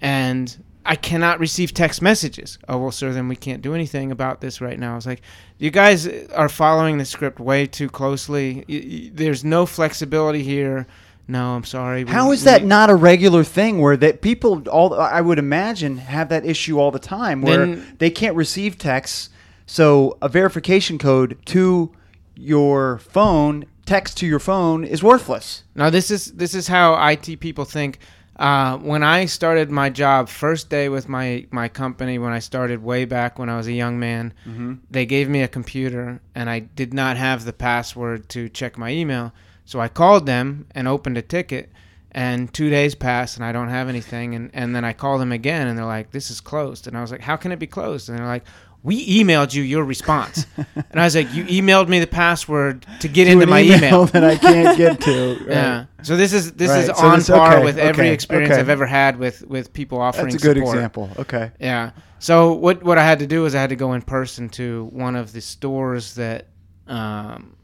[0.00, 2.58] and I cannot receive text messages.
[2.68, 4.92] Oh, well, sir, then we can't do anything about this right now.
[4.92, 5.20] I was like,
[5.58, 8.64] you guys are following the script way too closely.
[8.68, 10.86] Y- y- There's no flexibility here.
[11.28, 12.04] No, I'm sorry.
[12.04, 15.38] We- How is we- that not a regular thing where that people all I would
[15.38, 19.28] imagine have that issue all the time where Then- they can't receive texts
[19.66, 21.92] so a verification code to
[22.34, 25.62] your phone text to your phone is worthless.
[25.76, 27.98] Now this is this is how IT people think.
[28.40, 32.82] Uh, when I started my job, first day with my my company, when I started
[32.82, 34.32] way back when I was a young man,
[34.90, 38.90] they gave me a computer and I did not have the password to check my
[38.90, 39.32] email.
[39.66, 41.70] So I called them and opened a ticket.
[42.12, 44.34] And two days passed and I don't have anything.
[44.34, 46.88] And, and then I called them again and they're like, this is closed.
[46.88, 48.08] And I was like, how can it be closed?
[48.08, 48.44] And they're like,
[48.82, 50.46] we emailed you your response.
[50.56, 54.06] and I was like, you emailed me the password to get To into my email.
[54.06, 55.36] that I can't get to.
[55.40, 55.48] Right.
[55.48, 55.84] Yeah.
[56.02, 58.52] So this is this Right, is so on this- par okay, with every okay, experience
[58.52, 58.60] okay.
[58.60, 60.30] I've ever had with with people offering.
[60.30, 60.76] That's a good support.
[60.76, 61.10] example.
[61.18, 61.52] Okay.
[61.60, 61.90] Yeah.
[62.20, 64.84] So what what I had to do was I had to go in person to
[64.92, 66.46] one of the stores that
[66.86, 67.56] um,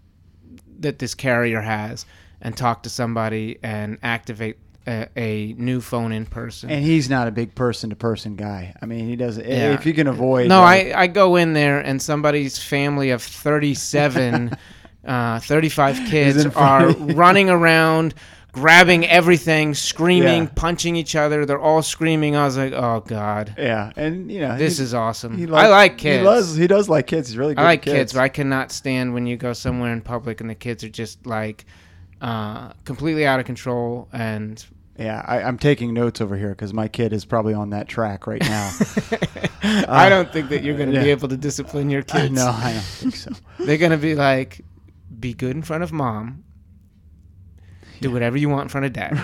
[0.80, 2.04] that this carrier has
[2.42, 6.70] and talk to somebody and activate a, a new phone in person.
[6.70, 8.74] And he's not a big person to person guy.
[8.80, 9.46] I mean, he doesn't.
[9.46, 9.72] Yeah.
[9.74, 10.48] If you can avoid.
[10.48, 10.66] no, that-
[10.96, 14.56] I, I go in there and somebody's family of 37,
[15.06, 18.14] uh, 35 kids are running around,
[18.52, 20.50] grabbing everything, screaming, Yeah.
[20.54, 21.44] punching each other.
[21.46, 22.36] They're all screaming.
[22.36, 23.54] I was like, oh, God.
[23.58, 25.36] Yeah, and you know This he- is awesome.
[25.36, 26.18] he I like kids.
[26.20, 26.56] He does.
[26.56, 27.28] He does like kids.
[27.28, 27.60] He's really good.
[27.62, 30.48] I like at kids, but I cannot stand when you go somewhere in public and
[30.48, 31.64] the kids are just like
[32.20, 34.64] uh, completely out of control and
[34.98, 38.26] Yeah, I, I'm taking notes over here because my kid is probably on that track
[38.26, 38.72] right now.
[39.88, 41.04] I don't think that you're going to Uh, yeah.
[41.04, 42.32] be able to discipline your kids.
[42.32, 43.30] no, I don't think so.
[43.58, 44.62] They're going to be like,
[45.20, 46.44] be good in front of mom.
[48.00, 49.18] Do whatever you want in front of dad.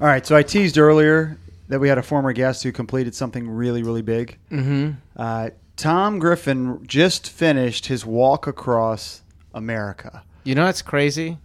[0.00, 1.38] All right, so I teased earlier
[1.68, 4.38] that we had a former guest who completed something really, really big.
[4.50, 4.92] mm-hmm.
[5.16, 9.22] Uh, Tom Griffin just finished his walk across
[9.54, 10.22] America.
[10.44, 11.38] You know what's crazy?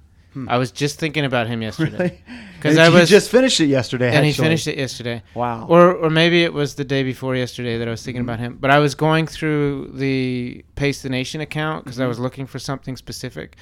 [0.47, 2.21] I was just thinking about him yesterday.
[2.57, 2.87] because Really?
[2.87, 4.11] I he was- just finished it yesterday.
[4.15, 5.23] and he finished it yesterday.
[5.33, 5.65] Wow.
[5.69, 8.29] Or or maybe it was the day before yesterday that I was thinking Mm-hmm.
[8.29, 8.57] about him.
[8.59, 12.09] But I was going through the Pace the Nation account because I Mm-hmm.
[12.09, 13.55] was looking for something specific.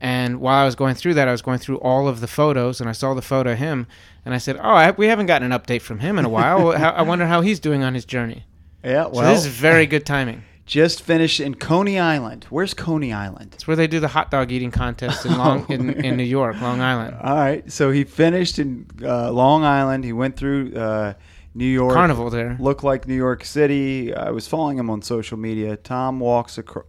[0.00, 2.80] And while I was going through that, I was going through all of the photos,
[2.80, 3.86] and I saw the photo of him,
[4.24, 6.70] and I said, "Oh, I, we haven't gotten an update from him in a while.
[6.82, 8.44] how, I wonder how he's doing on his journey."
[8.84, 9.04] yeah.
[9.04, 10.42] So Well, this is very good timing.
[10.68, 12.46] Just finished in Coney Island.
[12.50, 13.54] Where's Coney Island?
[13.54, 16.60] It's where they do the hot dog eating contest in Long in, in New York,
[16.60, 17.16] Long Island.
[17.20, 17.72] All right.
[17.72, 20.04] So he finished in uh, Long Island.
[20.04, 21.14] He went through uh,
[21.54, 21.94] New York.
[21.94, 22.56] Carnival there.
[22.60, 24.14] Looked like New York City.
[24.14, 25.76] I was following him on social media.
[25.76, 26.84] Tom walks across.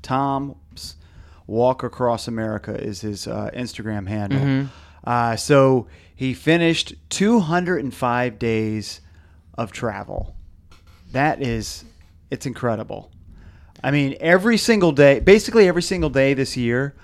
[0.00, 0.96] Tom's
[1.46, 4.40] walk across America is his uh, Instagram handle.
[4.40, 4.68] Mhm.
[5.04, 9.00] Uh, so he finished 205 days
[9.56, 10.34] of travel.
[11.12, 11.84] That is,
[12.30, 13.10] it's incredible.
[13.82, 16.94] I mean, every single day, basically every single day this year.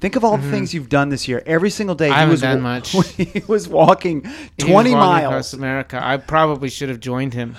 [0.00, 1.42] Think of all the things you've done this year.
[1.44, 2.14] Every single day, Mm-hmm.
[2.14, 2.90] I he haven't was done much.
[3.16, 5.24] he was walking He was 20 walking miles.
[5.24, 6.00] across America.
[6.00, 7.54] I probably should have joined him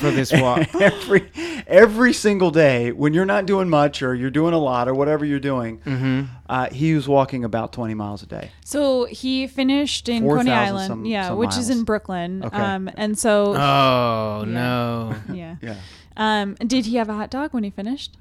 [0.00, 0.74] for this walk.
[0.76, 1.30] every
[1.66, 5.26] every single day when you're not doing much or you're doing a lot or whatever
[5.26, 5.76] you're doing.
[5.84, 8.50] hmm Uh, he was walking about 20 miles a day.
[8.64, 11.84] So he finished in 4,000 Coney Island, some- yeah, some which is in.
[11.84, 12.44] Brooklyn.
[12.46, 12.56] Okay.
[12.56, 14.52] Um, and so, Oh Yeah.
[14.54, 15.14] no!
[15.34, 15.56] yeah.
[15.60, 15.74] Yeah.
[16.16, 18.16] Um, did he have a hot dog when he finished?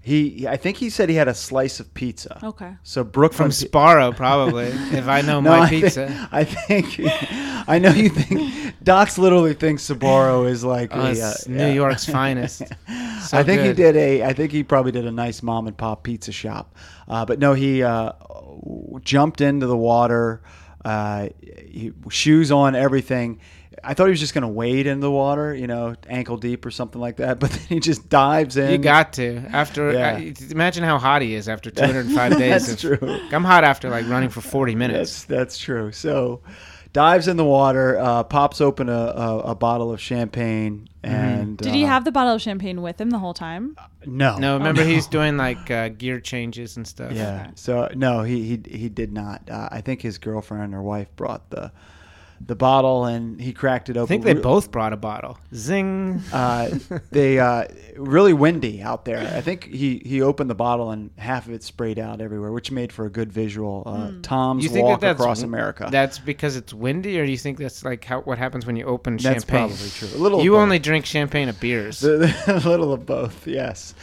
[0.00, 2.38] He, I think he said he had a slice of pizza.
[2.42, 2.74] Okay.
[2.82, 4.66] So Brooklyn From Sbarro, probably.
[4.66, 6.28] if I know No, my I thi- pizza.
[6.30, 7.00] I think,
[7.66, 11.72] I know you think Doc's literally thinks Sbarro is like a, uh, New yeah.
[11.72, 12.62] York's finest.
[13.24, 14.22] So I think he did a.
[14.22, 16.76] I think he probably did a nice mom and pop pizza shop,
[17.08, 18.12] uh, but no, he uh,
[19.00, 20.42] jumped into the water,
[20.84, 23.40] uh, he, shoes on, everything.
[23.84, 26.64] I thought he was just going to wade in the water, you know, ankle deep
[26.64, 27.38] or something like that.
[27.44, 28.70] But then he just dives in.
[28.70, 29.92] You got to after.
[29.92, 30.16] Yeah.
[30.16, 32.66] Uh, imagine how hot he is after 205 days.
[32.66, 33.20] That's of- true.
[33.32, 35.24] I'm hot after like running for 40 minutes.
[35.24, 35.92] That's that's true.
[35.92, 36.42] So,
[36.92, 41.74] dives in the water, uh, pops open a, a, a bottle of champagne, and Did
[41.74, 43.76] he uh, have the bottle of champagne with him the whole time?
[44.06, 44.38] no?
[44.38, 44.86] No, remember no.
[44.86, 47.12] he's doing like uh, gear changes and stuff.
[47.12, 47.50] Yeah.
[47.56, 49.42] So no, he he he did not.
[49.50, 51.72] Uh, I think his girlfriend or wife brought the
[52.40, 54.04] the bottle, and he cracked it open.
[54.04, 55.38] I think they both brought a bottle.
[55.54, 56.22] Zing.
[56.32, 56.78] Uh,
[57.10, 57.66] they uh,
[57.96, 59.18] really windy out there.
[59.18, 62.70] I think he, he opened the bottle and half of it sprayed out everywhere, which
[62.70, 63.82] made for a good visual.
[63.86, 65.88] Uh, Tom's you think walk that that's across America.
[65.90, 68.84] That's because it's windy, or do you think that's like how what happens when you
[68.84, 69.68] open That's champagne?
[69.68, 70.18] That's probably true.
[70.18, 70.42] A little.
[70.42, 72.02] You only drink champagne of beers.
[72.04, 72.16] a
[72.64, 73.46] little of both.
[73.46, 73.94] Yes.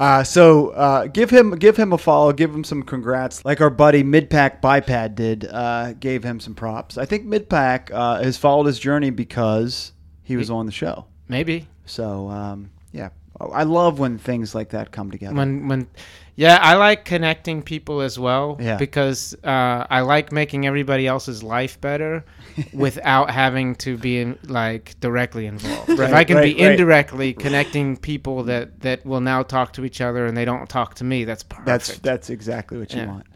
[0.00, 3.68] Uh, so uh, give him give him a follow, give him some congrats, like our
[3.68, 5.44] buddy Midpack Bipad did.
[5.44, 6.96] Uh, gave him some props.
[6.96, 9.92] I think Midpack uh, has followed his journey because
[10.22, 11.04] he was on the show.
[11.28, 15.34] Maybe So um, yeah, I love when things like that come together.
[15.34, 15.86] when when
[16.40, 18.76] yeah i like connecting people as well Yeah.
[18.78, 22.24] because uh, i like making everybody else's life better
[22.72, 26.72] without having to be in, like directly involved if i can right, be right.
[26.72, 30.94] indirectly connecting people that that will now talk to each other and they don't talk
[31.00, 33.06] to me that's perfect That's that's exactly what you Yeah.
[33.12, 33.26] want.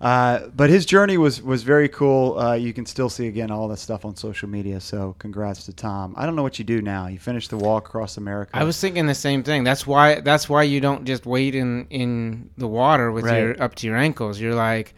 [0.00, 2.38] Uh, but his journey was was very cool.
[2.38, 4.80] Uh, you can still see again all that stuff on social media.
[4.80, 6.14] So congrats to Tom.
[6.16, 7.06] I don't know what you do now.
[7.06, 8.50] You finished the walk across America.
[8.54, 9.64] I was thinking the same thing.
[9.64, 10.20] That's why.
[10.20, 13.38] That's why you don't just wade in in the water with Right.
[13.38, 14.38] your up to your ankles.
[14.38, 14.94] You're like,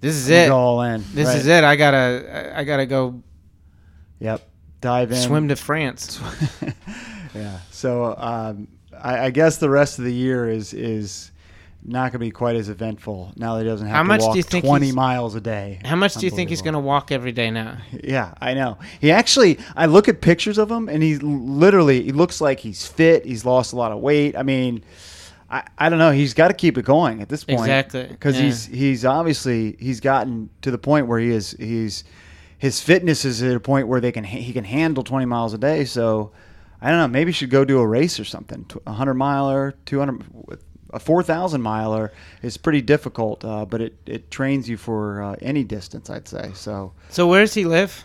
[0.00, 0.50] this is it.
[0.50, 1.04] all in.
[1.12, 1.36] This Right.
[1.38, 1.64] is it.
[1.64, 2.52] I gotta.
[2.56, 3.22] I gotta go
[4.20, 4.48] Yep.
[4.80, 5.16] Dive in.
[5.18, 6.20] swim to France.
[7.34, 7.58] yeah.
[7.70, 8.68] So um,
[9.02, 11.32] I, I guess the rest of the year is is
[11.84, 14.20] not going to be quite as eventful now that he doesn't have How to much
[14.20, 15.80] do walk you think 20 miles a day.
[15.84, 17.78] How much do you think he's gonna walk every day now?
[18.04, 18.78] Yeah, I know.
[19.00, 22.86] He actually, I look at pictures of him, and he's literally, he looks like he's
[22.86, 23.24] fit.
[23.24, 24.36] He's lost a lot of weight.
[24.36, 24.82] I mean,
[25.50, 26.10] I, I don't know.
[26.10, 28.42] He's got to keep it going at this point, Exactly, because yeah.
[28.42, 32.04] he's he's obviously he's gotten to the point where he is he's
[32.58, 35.58] his fitness is at a point where they can he can handle twenty miles a
[35.58, 35.84] day.
[35.86, 36.32] So
[36.82, 37.08] I don't know.
[37.08, 38.64] Maybe he should go do a race or something.
[38.66, 40.24] Tw- A hundred miler, two hundred.
[40.92, 42.12] A four thousand miler
[42.42, 46.50] is pretty difficult, uh, but it, it trains you for uh, any distance, I'd say.
[46.54, 48.04] So So where does he live?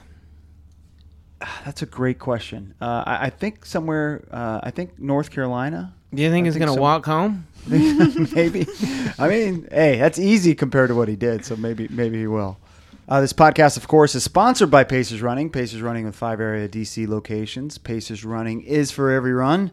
[1.66, 2.74] that's a great question.
[2.82, 4.24] Uh, I, I think somewhere.
[4.32, 5.94] Uh, I think North Carolina.
[6.14, 6.82] Do you think I he's gonna so.
[6.82, 7.48] walk home?
[7.68, 8.68] maybe.
[9.18, 11.46] I mean, hey, that's easy compared to what he did.
[11.46, 12.58] So maybe maybe he will.
[13.08, 15.50] Uh, this podcast, of course, is sponsored by Pacers Running.
[15.50, 17.78] Pacers Running with five area DC locations.
[17.78, 19.72] Pacers Running is for every run.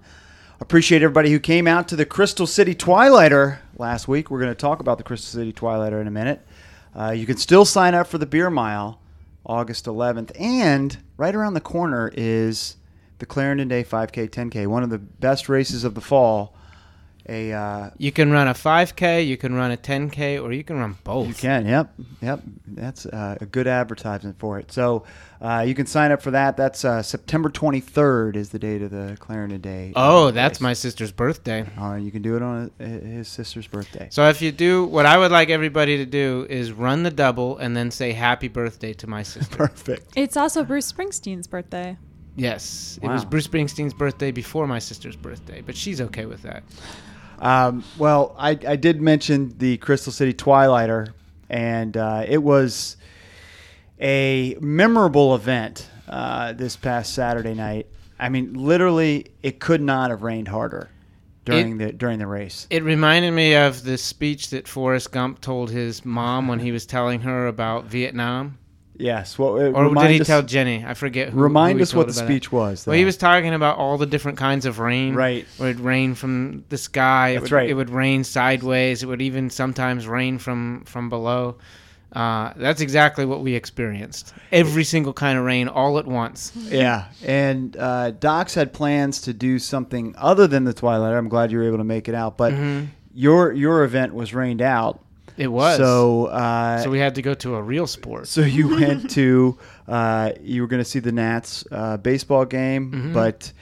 [0.62, 4.30] Appreciate everybody who came out to the Crystal City Twilighter last week.
[4.30, 6.46] We're going to talk about the Crystal City Twilighter in a minute.
[6.94, 9.00] Uh, you can still sign up for the Beer Mile
[9.46, 10.38] August 11th.
[10.38, 12.76] And right around the corner is
[13.20, 16.54] the Clarendon Day 5K, 10K, one of the best races of the fall.
[17.30, 20.78] A uh, You can run a 5K, you can run a 10K, or you can
[20.78, 21.28] run both.
[21.28, 22.40] You can, yep, yep.
[22.66, 24.72] That's uh, a good advertisement for it.
[24.72, 25.04] So
[25.40, 26.56] uh, you can sign up for that.
[26.56, 29.92] That's uh, September 23rd is the date of the Clarendon Day.
[29.94, 31.64] Oh, that's my sister's birthday.
[31.78, 34.08] All right, you can do it on uh his sister's birthday.
[34.10, 37.58] So if you do, what I would like everybody to do is run the double
[37.58, 39.56] and then say happy birthday to my sister.
[39.68, 40.12] Perfect.
[40.16, 41.96] It's also Bruce Springsteen's birthday.
[42.36, 46.64] yes, it was Bruce Springsteen's birthday before my sister's birthday, but she's okay with that.
[47.40, 51.14] Um, well, I, I did mention the Crystal City Twilighter,
[51.48, 52.96] and uh, it was
[54.00, 57.86] a memorable event uh, this past Saturday night.
[58.18, 60.90] I mean, literally, it could not have rained harder
[61.44, 62.66] during the during the race.
[62.70, 66.84] It reminded me of the speech that Forrest Gump told his mom when he was
[66.86, 68.58] telling her about Vietnam.
[69.00, 69.38] Yes.
[69.38, 70.84] Well, it Or did he us- tell Jenny?
[70.86, 71.30] I forget.
[71.30, 72.16] Who, Remind who us what the it.
[72.16, 72.86] speech was.
[72.86, 75.14] Well, he was talking about all the different kinds of rain.
[75.14, 75.46] Right.
[75.58, 77.30] It'd rain from the sky.
[77.30, 77.70] It That's would, right.
[77.70, 79.02] It would rain sideways.
[79.02, 81.56] It would even sometimes rain from from below.
[82.12, 84.34] Uh, that's exactly what we experienced.
[84.50, 86.50] Every single kind of rain all at once.
[86.56, 91.14] Yeah, and uh, Docs had plans to do something other than the Twilight.
[91.14, 92.88] I'm glad you were able to make it out, but Mhm.
[93.14, 94.98] your your event was rained out.
[95.40, 95.76] It was.
[95.78, 96.26] so.
[96.26, 98.26] Uh, so we had to go to a real sport.
[98.28, 99.56] so you went to
[99.88, 103.12] uh, you were going to see the Nats uh, baseball game, Mhm.
[103.14, 103.52] but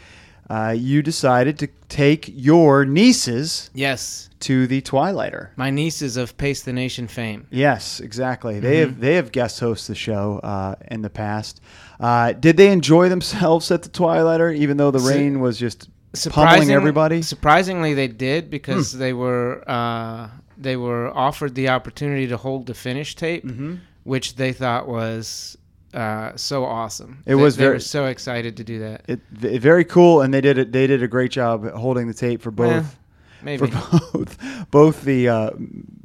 [0.50, 4.30] uh, you decided to take your nieces yes.
[4.40, 5.50] to the Twilighter.
[5.56, 7.46] My nieces of Pace the Nation fame.
[7.50, 8.58] Yes, exactly.
[8.60, 8.90] They Mm-hmm.
[8.90, 11.60] have they have guest hosts the show uh, in the past.
[12.00, 15.80] Uh, did they enjoy themselves at the Twilighter, even though the Su- rain was just
[16.12, 17.22] pummeling Surprising- everybody?
[17.22, 18.98] Surprisingly, they did because Hmm.
[19.00, 20.28] they were uh,
[20.60, 23.76] they were offered the opportunity to hold the finish tape, Mm-hmm.
[24.04, 25.56] which they thought was
[25.94, 27.22] uh, so awesome.
[27.24, 29.02] It They- was they very- were so excited to do that.
[29.08, 30.72] It, v- very cool, and they did it.
[30.72, 32.84] They did a great job holding the tape for both.
[32.84, 32.96] Eh,
[33.42, 33.66] Maybe.
[33.66, 35.50] for both both the uh,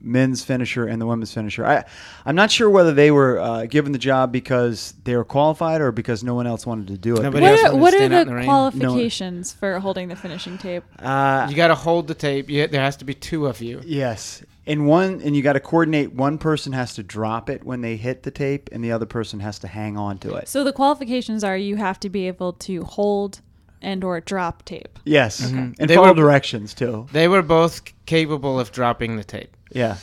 [0.02, 1.66] men's finisher and the women's finisher.
[1.66, 1.84] I
[2.26, 5.92] I'm not sure whether they were uh, given the job because they were qualified or
[5.92, 7.24] because no one else wanted to do it.
[7.24, 8.46] Nobody else What are, wanted to what are stand out in the the rain.
[8.46, 10.84] qualifications for holding the finishing tape?
[11.00, 12.50] Uh, you got to hold the tape.
[12.50, 13.82] You, there has to be two of you.
[13.86, 16.14] yes, and one and you got to coordinate.
[16.14, 19.40] One person has to drop it when they hit the tape, and the other person
[19.42, 20.48] has to hang on to it.
[20.48, 23.42] So the qualifications are you have to be able to hold
[23.84, 24.98] and or drop tape.
[25.06, 25.76] Yes, Mhm.
[25.80, 27.08] and They follow were- directions too.
[27.12, 29.56] They were both capable of dropping the tape.
[29.72, 29.98] Yeah.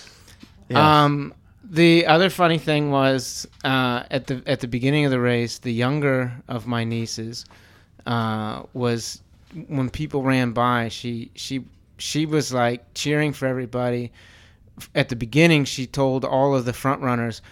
[0.68, 0.78] Yes.
[0.78, 1.35] Um,
[1.68, 5.72] the other funny thing was uh, at the at the beginning of the race, the
[5.72, 7.45] younger of my nieces
[8.07, 9.20] uh, was
[9.68, 10.89] when people ran by.
[10.89, 11.64] She she
[11.99, 14.12] she was like cheering for everybody.
[14.95, 17.43] At the beginning, she told all of the front runners,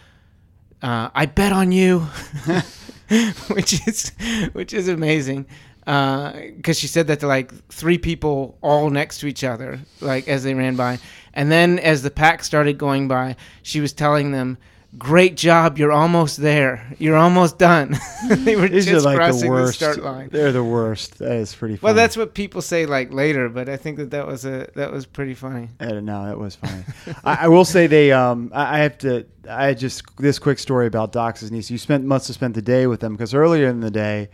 [0.83, 2.07] uh, "I bet on you,"
[3.49, 4.12] which is
[4.53, 5.47] which is amazing.
[5.89, 10.45] Because she said that to like three people all next to each other, like as
[10.45, 10.99] they ran by,
[11.32, 14.59] and then as the pack started going by, she was telling them,
[14.99, 16.95] "Great job, you're almost there.
[16.99, 17.97] You're almost done."
[18.28, 19.76] they were These just are like crossing the worst.
[19.76, 20.28] start line.
[20.30, 21.20] They're the worst.
[21.20, 21.76] That is pretty.
[21.76, 21.86] Funny.
[21.89, 24.93] Well, that's what people say like later, but I think that that was a that
[24.93, 25.70] was pretty funny.
[25.80, 26.26] I don't know.
[26.26, 26.84] That was funny.
[27.24, 28.12] I, I will say they.
[28.12, 29.24] Um, I, I have to.
[29.49, 31.70] I just this quick story about Doc's niece.
[31.70, 34.28] You spent must have spent the day with them because earlier in the day,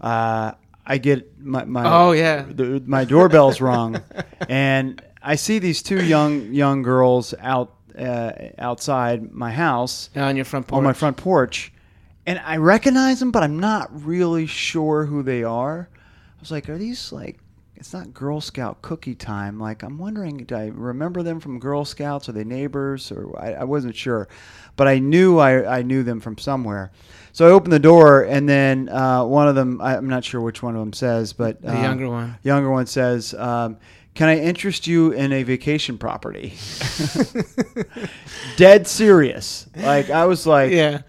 [0.00, 0.52] uh,
[0.86, 2.44] I get my my Oh, yeah.
[2.48, 4.00] the, my doorbell's rung,
[4.48, 10.44] and I see these two young young girls out uh, outside my house On your
[10.44, 10.76] front porch.
[10.78, 11.72] on my front porch,
[12.26, 15.88] and I recognize them, but I'm not really sure who they are.
[15.94, 17.38] I was like, are these like?
[17.76, 19.58] It's not Girl Scout cookie time.
[19.58, 22.28] Like, I'm wondering, do I remember them from Girl Scouts?
[22.28, 23.10] Are they neighbors?
[23.10, 24.28] Or I, I wasn't sure,
[24.76, 26.92] but I knew I, I knew them from somewhere.
[27.32, 30.40] So I opened the door, and then uh, one of them, I, I'm not sure
[30.40, 32.36] which one of them says, but The um, younger one.
[32.44, 33.76] younger one says, um,
[34.14, 36.54] "Can I interest you in a vacation property?"
[38.56, 39.66] Dead serious.
[39.76, 41.02] Like I was like, Yeah.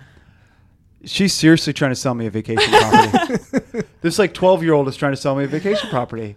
[1.06, 3.88] she's seriously trying to sell me a vacation property.
[4.02, 6.36] this like 12 year old is trying to sell me a vacation property.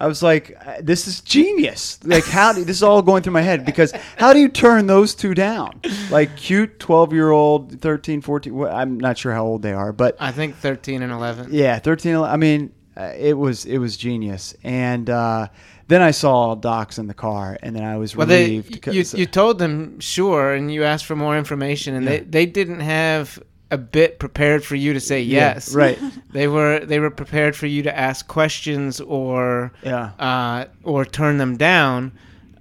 [0.00, 1.98] I was like, uh, this is genius.
[2.04, 4.86] Like, how do this is all going through my head because how do you turn
[4.86, 5.80] those two down?
[6.10, 8.58] Like, cute 12 year old, 13, 14.
[8.58, 11.48] wh- I'm not sure how old they are, but I think 13 and 11.
[11.52, 12.16] yeah, 13.
[12.16, 14.54] I mean, uh, it was it was genius.
[14.64, 15.48] And uh,
[15.88, 18.74] then I saw Docs in the car, and then I was Well, relieved.
[18.74, 22.46] you, 'cause- you told them sure, and you asked for more information, and they, they
[22.46, 23.38] didn't have
[23.70, 25.74] a bit prepared for you to say Yeah, yes.
[25.74, 25.98] right.
[26.32, 30.10] They were they were prepared for you to ask questions or Yeah.
[30.18, 32.12] uh, or turn them down.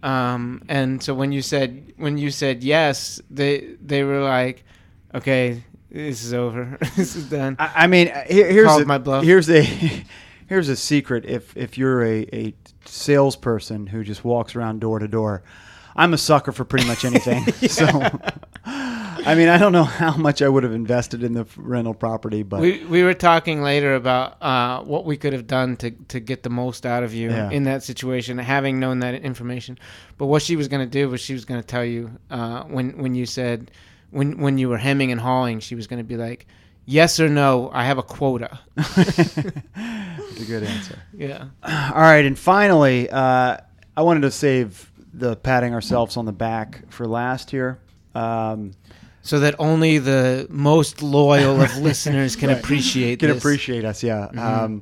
[0.04, 4.64] Um, and so when you said when you said yes, they they were like,
[5.14, 7.56] okay, this is over, this is done.
[7.60, 9.24] I, I mean, uh, here, here's Called a, my bluff.
[9.24, 9.62] Here's a
[10.48, 11.26] here's a secret.
[11.26, 12.54] If if you're a, a
[12.86, 15.44] salesperson who just walks around door to door,
[15.96, 17.44] I'm a sucker for pretty much anything.
[17.68, 17.86] So,
[19.26, 22.44] I mean, I don't know how much I would have invested in the rental property,
[22.44, 26.20] but We, we were talking later about uh, what we could have done to, to
[26.20, 27.50] get the most out of you Yeah.
[27.50, 29.78] in that situation, having known that information.
[30.18, 32.64] But what she was going to do was she was going to tell you uh,
[32.64, 33.72] when when you said
[34.12, 36.48] when when you were hemming and hawing, she was going to be like,
[36.86, 41.00] "Yes or no, I have a quota." it's a good answer.
[41.14, 41.46] Yeah.
[41.64, 43.58] All right, and finally, uh,
[43.98, 47.80] I wanted to save the patting ourselves on the back for last here.
[48.16, 48.72] Um,
[49.22, 52.58] So that only the most loyal of listeners can Right.
[52.60, 53.38] appreciate can this.
[53.38, 54.02] appreciate us.
[54.02, 54.26] Yeah.
[54.28, 54.82] Um,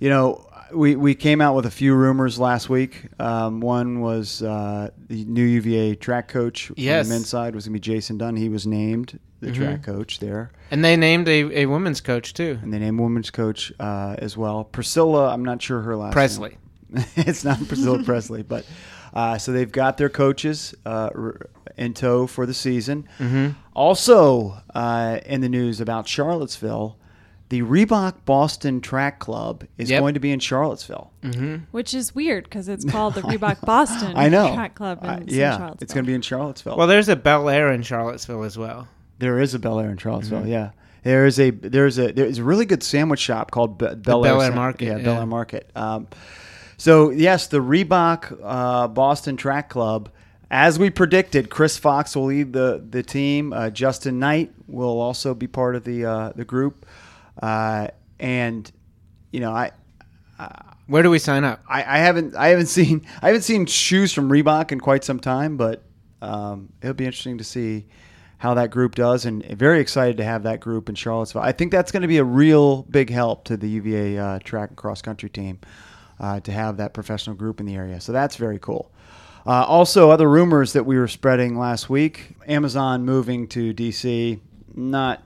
[0.00, 3.02] you know, we, we came out with a few rumors last week.
[3.20, 7.04] Um, one was uh, the new UVA track coach Yes.
[7.04, 8.34] on the men's side was going to be Jason Dunn.
[8.36, 12.58] He was named the track coach there, And they named a, a women's coach too,
[12.62, 14.64] and they named women's coach uh, as well.
[14.64, 16.12] Priscilla, I'm not sure her last name.
[16.14, 16.58] Presley.
[16.88, 17.04] name.
[17.16, 18.64] it's not Priscilla Presley, but
[19.14, 21.08] uh, so they've got their coaches uh,
[21.78, 23.08] in tow for the season.
[23.18, 23.50] Mm-hmm.
[23.74, 26.98] Also, uh, in the news about Charlottesville,
[27.50, 30.00] the Reebok Boston Track Club is Yep.
[30.00, 31.12] going to be in Charlottesville.
[31.22, 31.64] Mm-hmm.
[31.70, 34.52] Which is weird because it's called the Reebok Boston I know.
[34.54, 35.78] Track Club in, Uh, yeah, Charlottesville.
[35.82, 36.76] it's going to be in Charlottesville.
[36.76, 38.88] Well, there's a Bel Air in Charlottesville as well.
[39.18, 40.40] there is a Bel Air in Charlottesville.
[40.40, 40.48] Mm-hmm.
[40.48, 40.70] Yeah,
[41.04, 44.40] there is a there's a there's a really good sandwich shop called Be- Bel Bel
[44.40, 45.04] Air Sam- Market, Yeah, yeah.
[45.04, 45.70] Bel Air Market.
[45.76, 46.08] Um,
[46.84, 50.10] so yes, the Reebok uh, Boston Track Club.
[50.50, 53.54] As we predicted, Chris Fox will lead the the team.
[53.54, 56.84] Uh, Justin Knight will also be part of the uh, the group,
[57.42, 57.88] uh,
[58.20, 58.70] and
[59.32, 59.70] you know I.
[60.86, 61.64] Where do we sign up?
[61.66, 65.20] I, I haven't I haven't seen I haven't seen shoes from Reebok in quite some
[65.20, 65.82] time, but
[66.20, 67.86] um, it'll be interesting to see
[68.36, 71.40] how that group does, and very excited to have that group in Charlottesville.
[71.40, 74.68] I think that's going to be a real big help to the UVA uh, track
[74.68, 75.60] and cross country team
[76.20, 78.00] uh, to have that professional group in the area.
[78.00, 78.90] So that's very cool.
[79.46, 84.40] Uh, also, other rumors that we were spreading last week: Amazon moving to DC,
[84.74, 85.22] not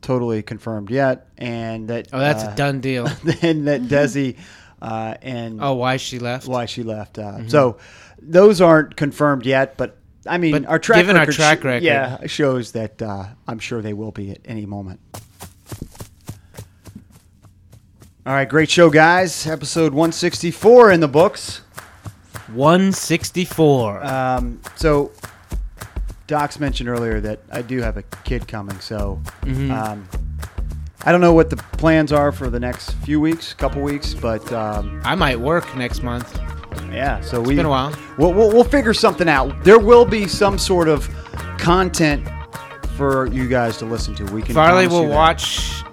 [0.00, 3.06] totally confirmed yet, and that Oh, that's uh, a done deal.
[3.42, 4.36] and that Desi
[4.80, 6.46] uh, and Oh, why she left?
[6.46, 7.18] why she left.
[7.18, 7.78] Uh, So
[8.20, 11.82] those aren't confirmed yet, but I mean, But our track given our record track record.
[11.82, 15.00] yeah, shows that uh, I'm sure they will be at any moment.
[18.26, 19.46] All right, great show, guys.
[19.46, 21.60] Episode 164 in the books.
[22.54, 24.04] 164.
[24.04, 25.12] Um, so,
[26.26, 29.70] Doc's mentioned earlier that I do have a kid coming, so Mm-hmm.
[29.70, 30.08] um,
[31.06, 34.50] I don't know what the plans are for the next few weeks, couple weeks, but
[34.54, 36.38] um, I might work next month.
[36.90, 37.20] yeah.
[37.20, 37.94] So we been a while.
[38.16, 39.64] We'll, we'll, we'll figure something out.
[39.64, 41.06] There will be some sort of
[41.58, 42.26] content
[42.96, 44.24] for you guys to listen to.
[44.32, 44.54] We can.
[44.54, 45.14] Farley promise will you that.
[45.14, 45.83] watch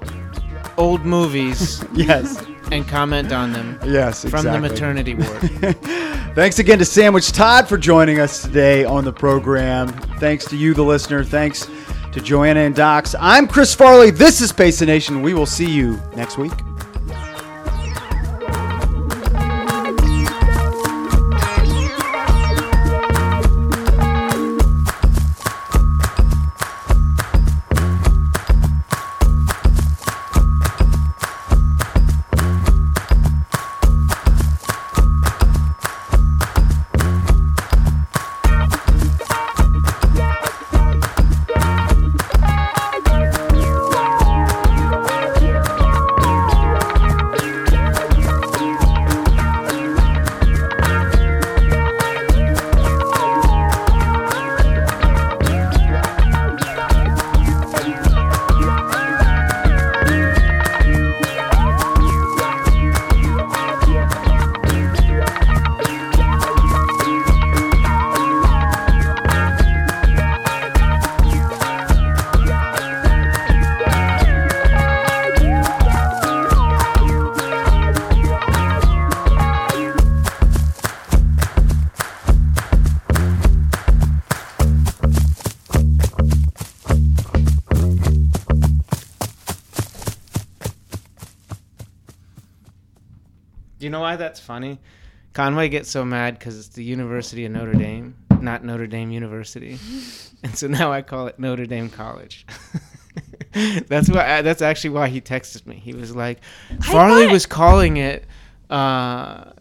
[0.81, 2.43] old movies Yes.
[2.71, 4.27] and comment on them Yes.
[4.27, 5.41] from the maternity ward.
[6.35, 9.89] Thanks again to Sandwich Todd for joining us today on the program.
[10.19, 11.23] Thanks to you, the listener.
[11.23, 11.69] Thanks
[12.13, 13.13] to Joanna and Docs.
[13.19, 14.09] I'm Chris Farley.
[14.11, 15.21] This is Space the Nation.
[15.21, 16.51] We will see you next week.
[94.11, 94.79] Why that's funny?
[95.33, 99.79] Conway gets so mad because it's the University of Notre Dame, not Notre Dame University,
[100.43, 102.45] and so now I call it Notre Dame College.
[103.87, 104.41] that's why.
[104.41, 105.75] That's actually why he texted me.
[105.75, 106.39] He was like,
[106.83, 108.25] Farley thought- was calling it
[108.69, 109.51] uh,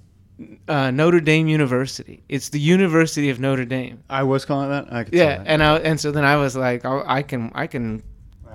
[0.69, 2.23] uh, Notre Dame University.
[2.29, 4.03] It's the University of Notre Dame.
[4.11, 4.93] I was calling that.
[4.93, 5.47] I could Yeah, that.
[5.47, 8.03] and I and so then I was like, oh, I can I can.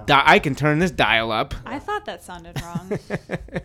[0.06, 1.54] di- I can turn this dial up.
[1.66, 3.00] I thought that sounded wrong.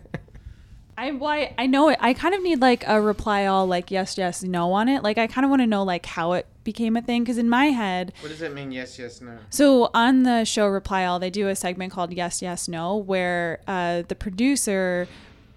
[1.01, 1.97] I why I know it.
[1.99, 5.01] I kind of need like a reply all like yes yes no on it.
[5.01, 7.49] Like I kind of want to know like how it became a thing because in
[7.49, 8.13] my head.
[8.19, 8.71] What does it mean?
[8.71, 9.39] Yes, yes, no.
[9.49, 13.61] So on the show Reply All, they do a segment called Yes Yes No, where
[13.67, 15.07] uh, the producer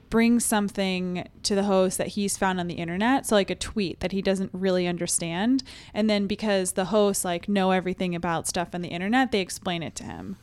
[0.09, 3.99] brings something to the host that he's found on the internet so like a tweet
[3.99, 8.69] that he doesn't really understand and then because the hosts like know everything about stuff
[8.75, 10.37] on the internet they explain it to him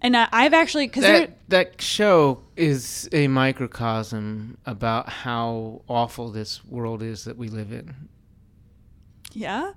[0.00, 6.64] and I, i've actually because That that show is a microcosm about how awful this
[6.64, 7.94] world is that we live in.
[9.32, 9.72] yeah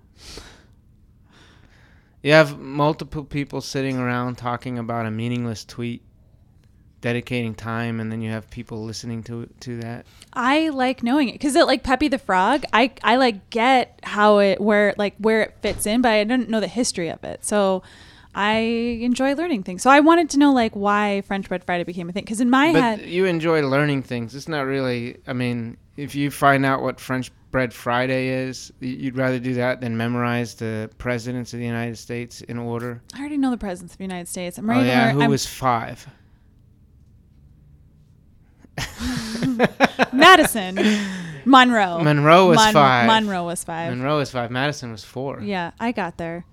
[2.23, 6.03] You have multiple people sitting around talking about a meaningless tweet,
[7.01, 10.05] dedicating time, and then you have people listening to to that.
[10.33, 12.63] I like knowing it because it like Pepe the Frog.
[12.73, 16.47] I I like get how it where like where it fits in, but I don't
[16.49, 17.43] know the history of it.
[17.43, 17.81] So
[18.33, 18.55] I
[19.01, 19.81] enjoy learning things.
[19.83, 22.49] So I wanted to know like why French Bread Friday became a thing because in
[22.49, 24.35] my But head, you enjoy learning things.
[24.35, 25.17] It's not really.
[25.27, 29.81] I mean, if you find out what French Bread Friday is, you'd rather do that
[29.81, 33.01] than memorize the presidents of the United States in order.
[33.13, 34.57] I already know the presidents of the United States.
[34.57, 35.21] I'm Oh ready yeah, to who.
[35.21, 36.07] I'm- was five?
[40.13, 40.75] Madison,
[41.45, 41.99] Monroe.
[42.01, 43.07] Monroe was Mon- five.
[43.07, 43.89] Monroe was five.
[43.91, 44.51] Monroe was five.
[44.51, 45.41] Madison was four.
[45.41, 46.45] Yeah, I got there.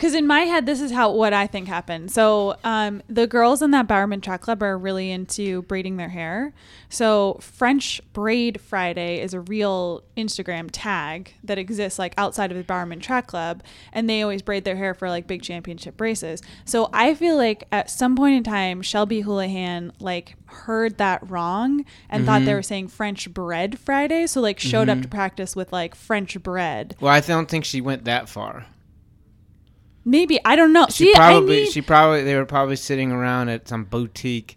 [0.00, 2.10] Because in my head, this is how what I think happened.
[2.10, 6.54] So um, the girls in that Bowerman Track Club are really into braiding their hair.
[6.88, 12.64] So French Braid Friday is a real Instagram tag that exists like outside of the
[12.64, 16.40] Bowerman Track Club, and they always braid their hair for like big championship races.
[16.64, 21.84] So I feel like at some point in time, Shelby Houlihan like heard that wrong
[22.08, 24.26] and thought they were saying French Bread Friday.
[24.28, 26.96] So like showed up to practice with like French bread.
[27.00, 28.64] Well, I don't think she went that far.
[30.04, 30.86] Maybe I don't know.
[30.90, 34.56] She See, probably need, she probably they were probably sitting around at some boutique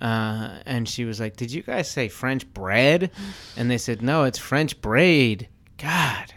[0.00, 3.10] uh, and she was like, "Did you guys say French bread?"
[3.56, 6.34] And they said, "No, it's French braid." God.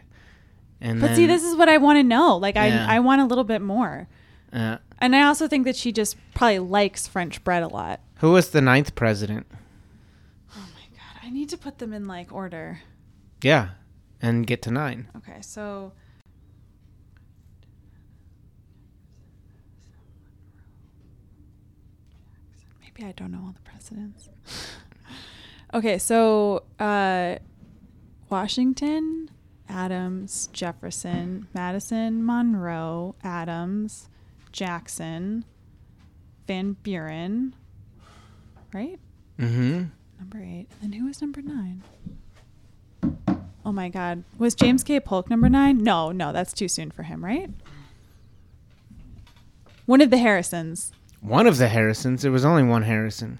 [0.79, 2.37] And But then, see, this is what I want to know.
[2.37, 2.85] Like, Yeah.
[2.87, 4.07] I I want a little bit more.
[4.53, 7.99] uh, And I also think that she just probably likes French bread a lot.
[8.19, 9.45] who was the ninth president?
[10.55, 12.79] Oh my god, I need to put them in like order.
[13.43, 13.69] Yeah,
[14.21, 15.07] and get to nine.
[15.17, 15.93] Okay, so
[22.97, 24.29] maybe I don't know all the presidents.
[25.73, 27.35] okay, so uh,
[28.29, 29.29] Washington,
[29.69, 34.09] Adams, Jefferson, Madison, Monroe, Adams,
[34.51, 35.45] Jackson,
[36.47, 37.55] Van Buren,
[38.73, 38.99] right?
[39.39, 39.83] Mm-hmm.
[40.19, 40.67] Number eight.
[40.81, 41.83] And then who was number nine?
[43.63, 44.23] Oh my God.
[44.37, 44.99] Was James K.
[44.99, 45.83] Polk number nine?
[45.83, 47.49] No, no, that's too soon for him, right?
[49.85, 50.91] One of the Harrisons.
[51.27, 52.21] One of the Harrisons.
[52.21, 53.39] There was only one Harrison.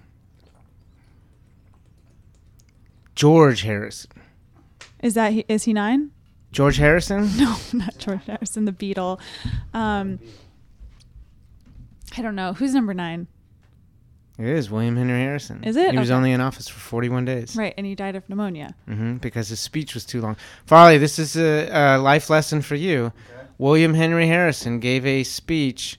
[3.14, 4.10] George Harrison.
[5.02, 6.10] Is that he, is he nine?
[6.52, 7.28] George Harrison?
[7.36, 9.20] No, not George Harrison, the Beatle.
[9.74, 10.18] Um,
[12.16, 12.52] I don't know.
[12.52, 13.26] Who's number nine?
[14.38, 15.64] It is William Henry Harrison.
[15.64, 15.90] Is it?
[15.92, 16.16] He was Okay.
[16.16, 17.56] only in office for 41 days.
[17.56, 18.74] Right, and he died of pneumonia.
[18.88, 20.36] Mm-hmm, because his speech was too long.
[20.64, 23.12] Farley, this is a, a life lesson for you.
[23.58, 25.98] William Henry Harrison gave a speech,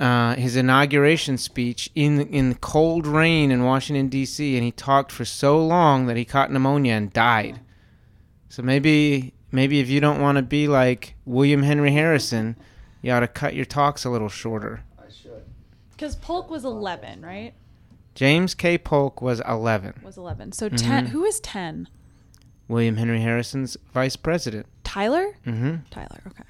[0.00, 5.24] uh, his inauguration speech, in in cold rain in Washington D.C., and he talked for
[5.24, 7.60] so long that he caught pneumonia and died.
[8.48, 12.56] So maybe maybe if you don't want to be like William Henry Harrison,
[13.02, 14.82] you ought to cut your talks a little shorter.
[14.98, 15.42] I should.
[15.90, 17.54] Because Polk was 11, right?
[18.14, 18.78] James K.
[18.78, 20.00] Polk was 11.
[20.04, 20.52] Was 11.
[20.52, 21.06] So 10.
[21.06, 21.08] Mhm.
[21.10, 21.88] Who is 10?
[22.66, 24.66] William Henry Harrison's vice president.
[24.84, 25.36] Tyler?
[25.46, 25.76] Mm-hmm.
[25.90, 26.42] Tyler, okay.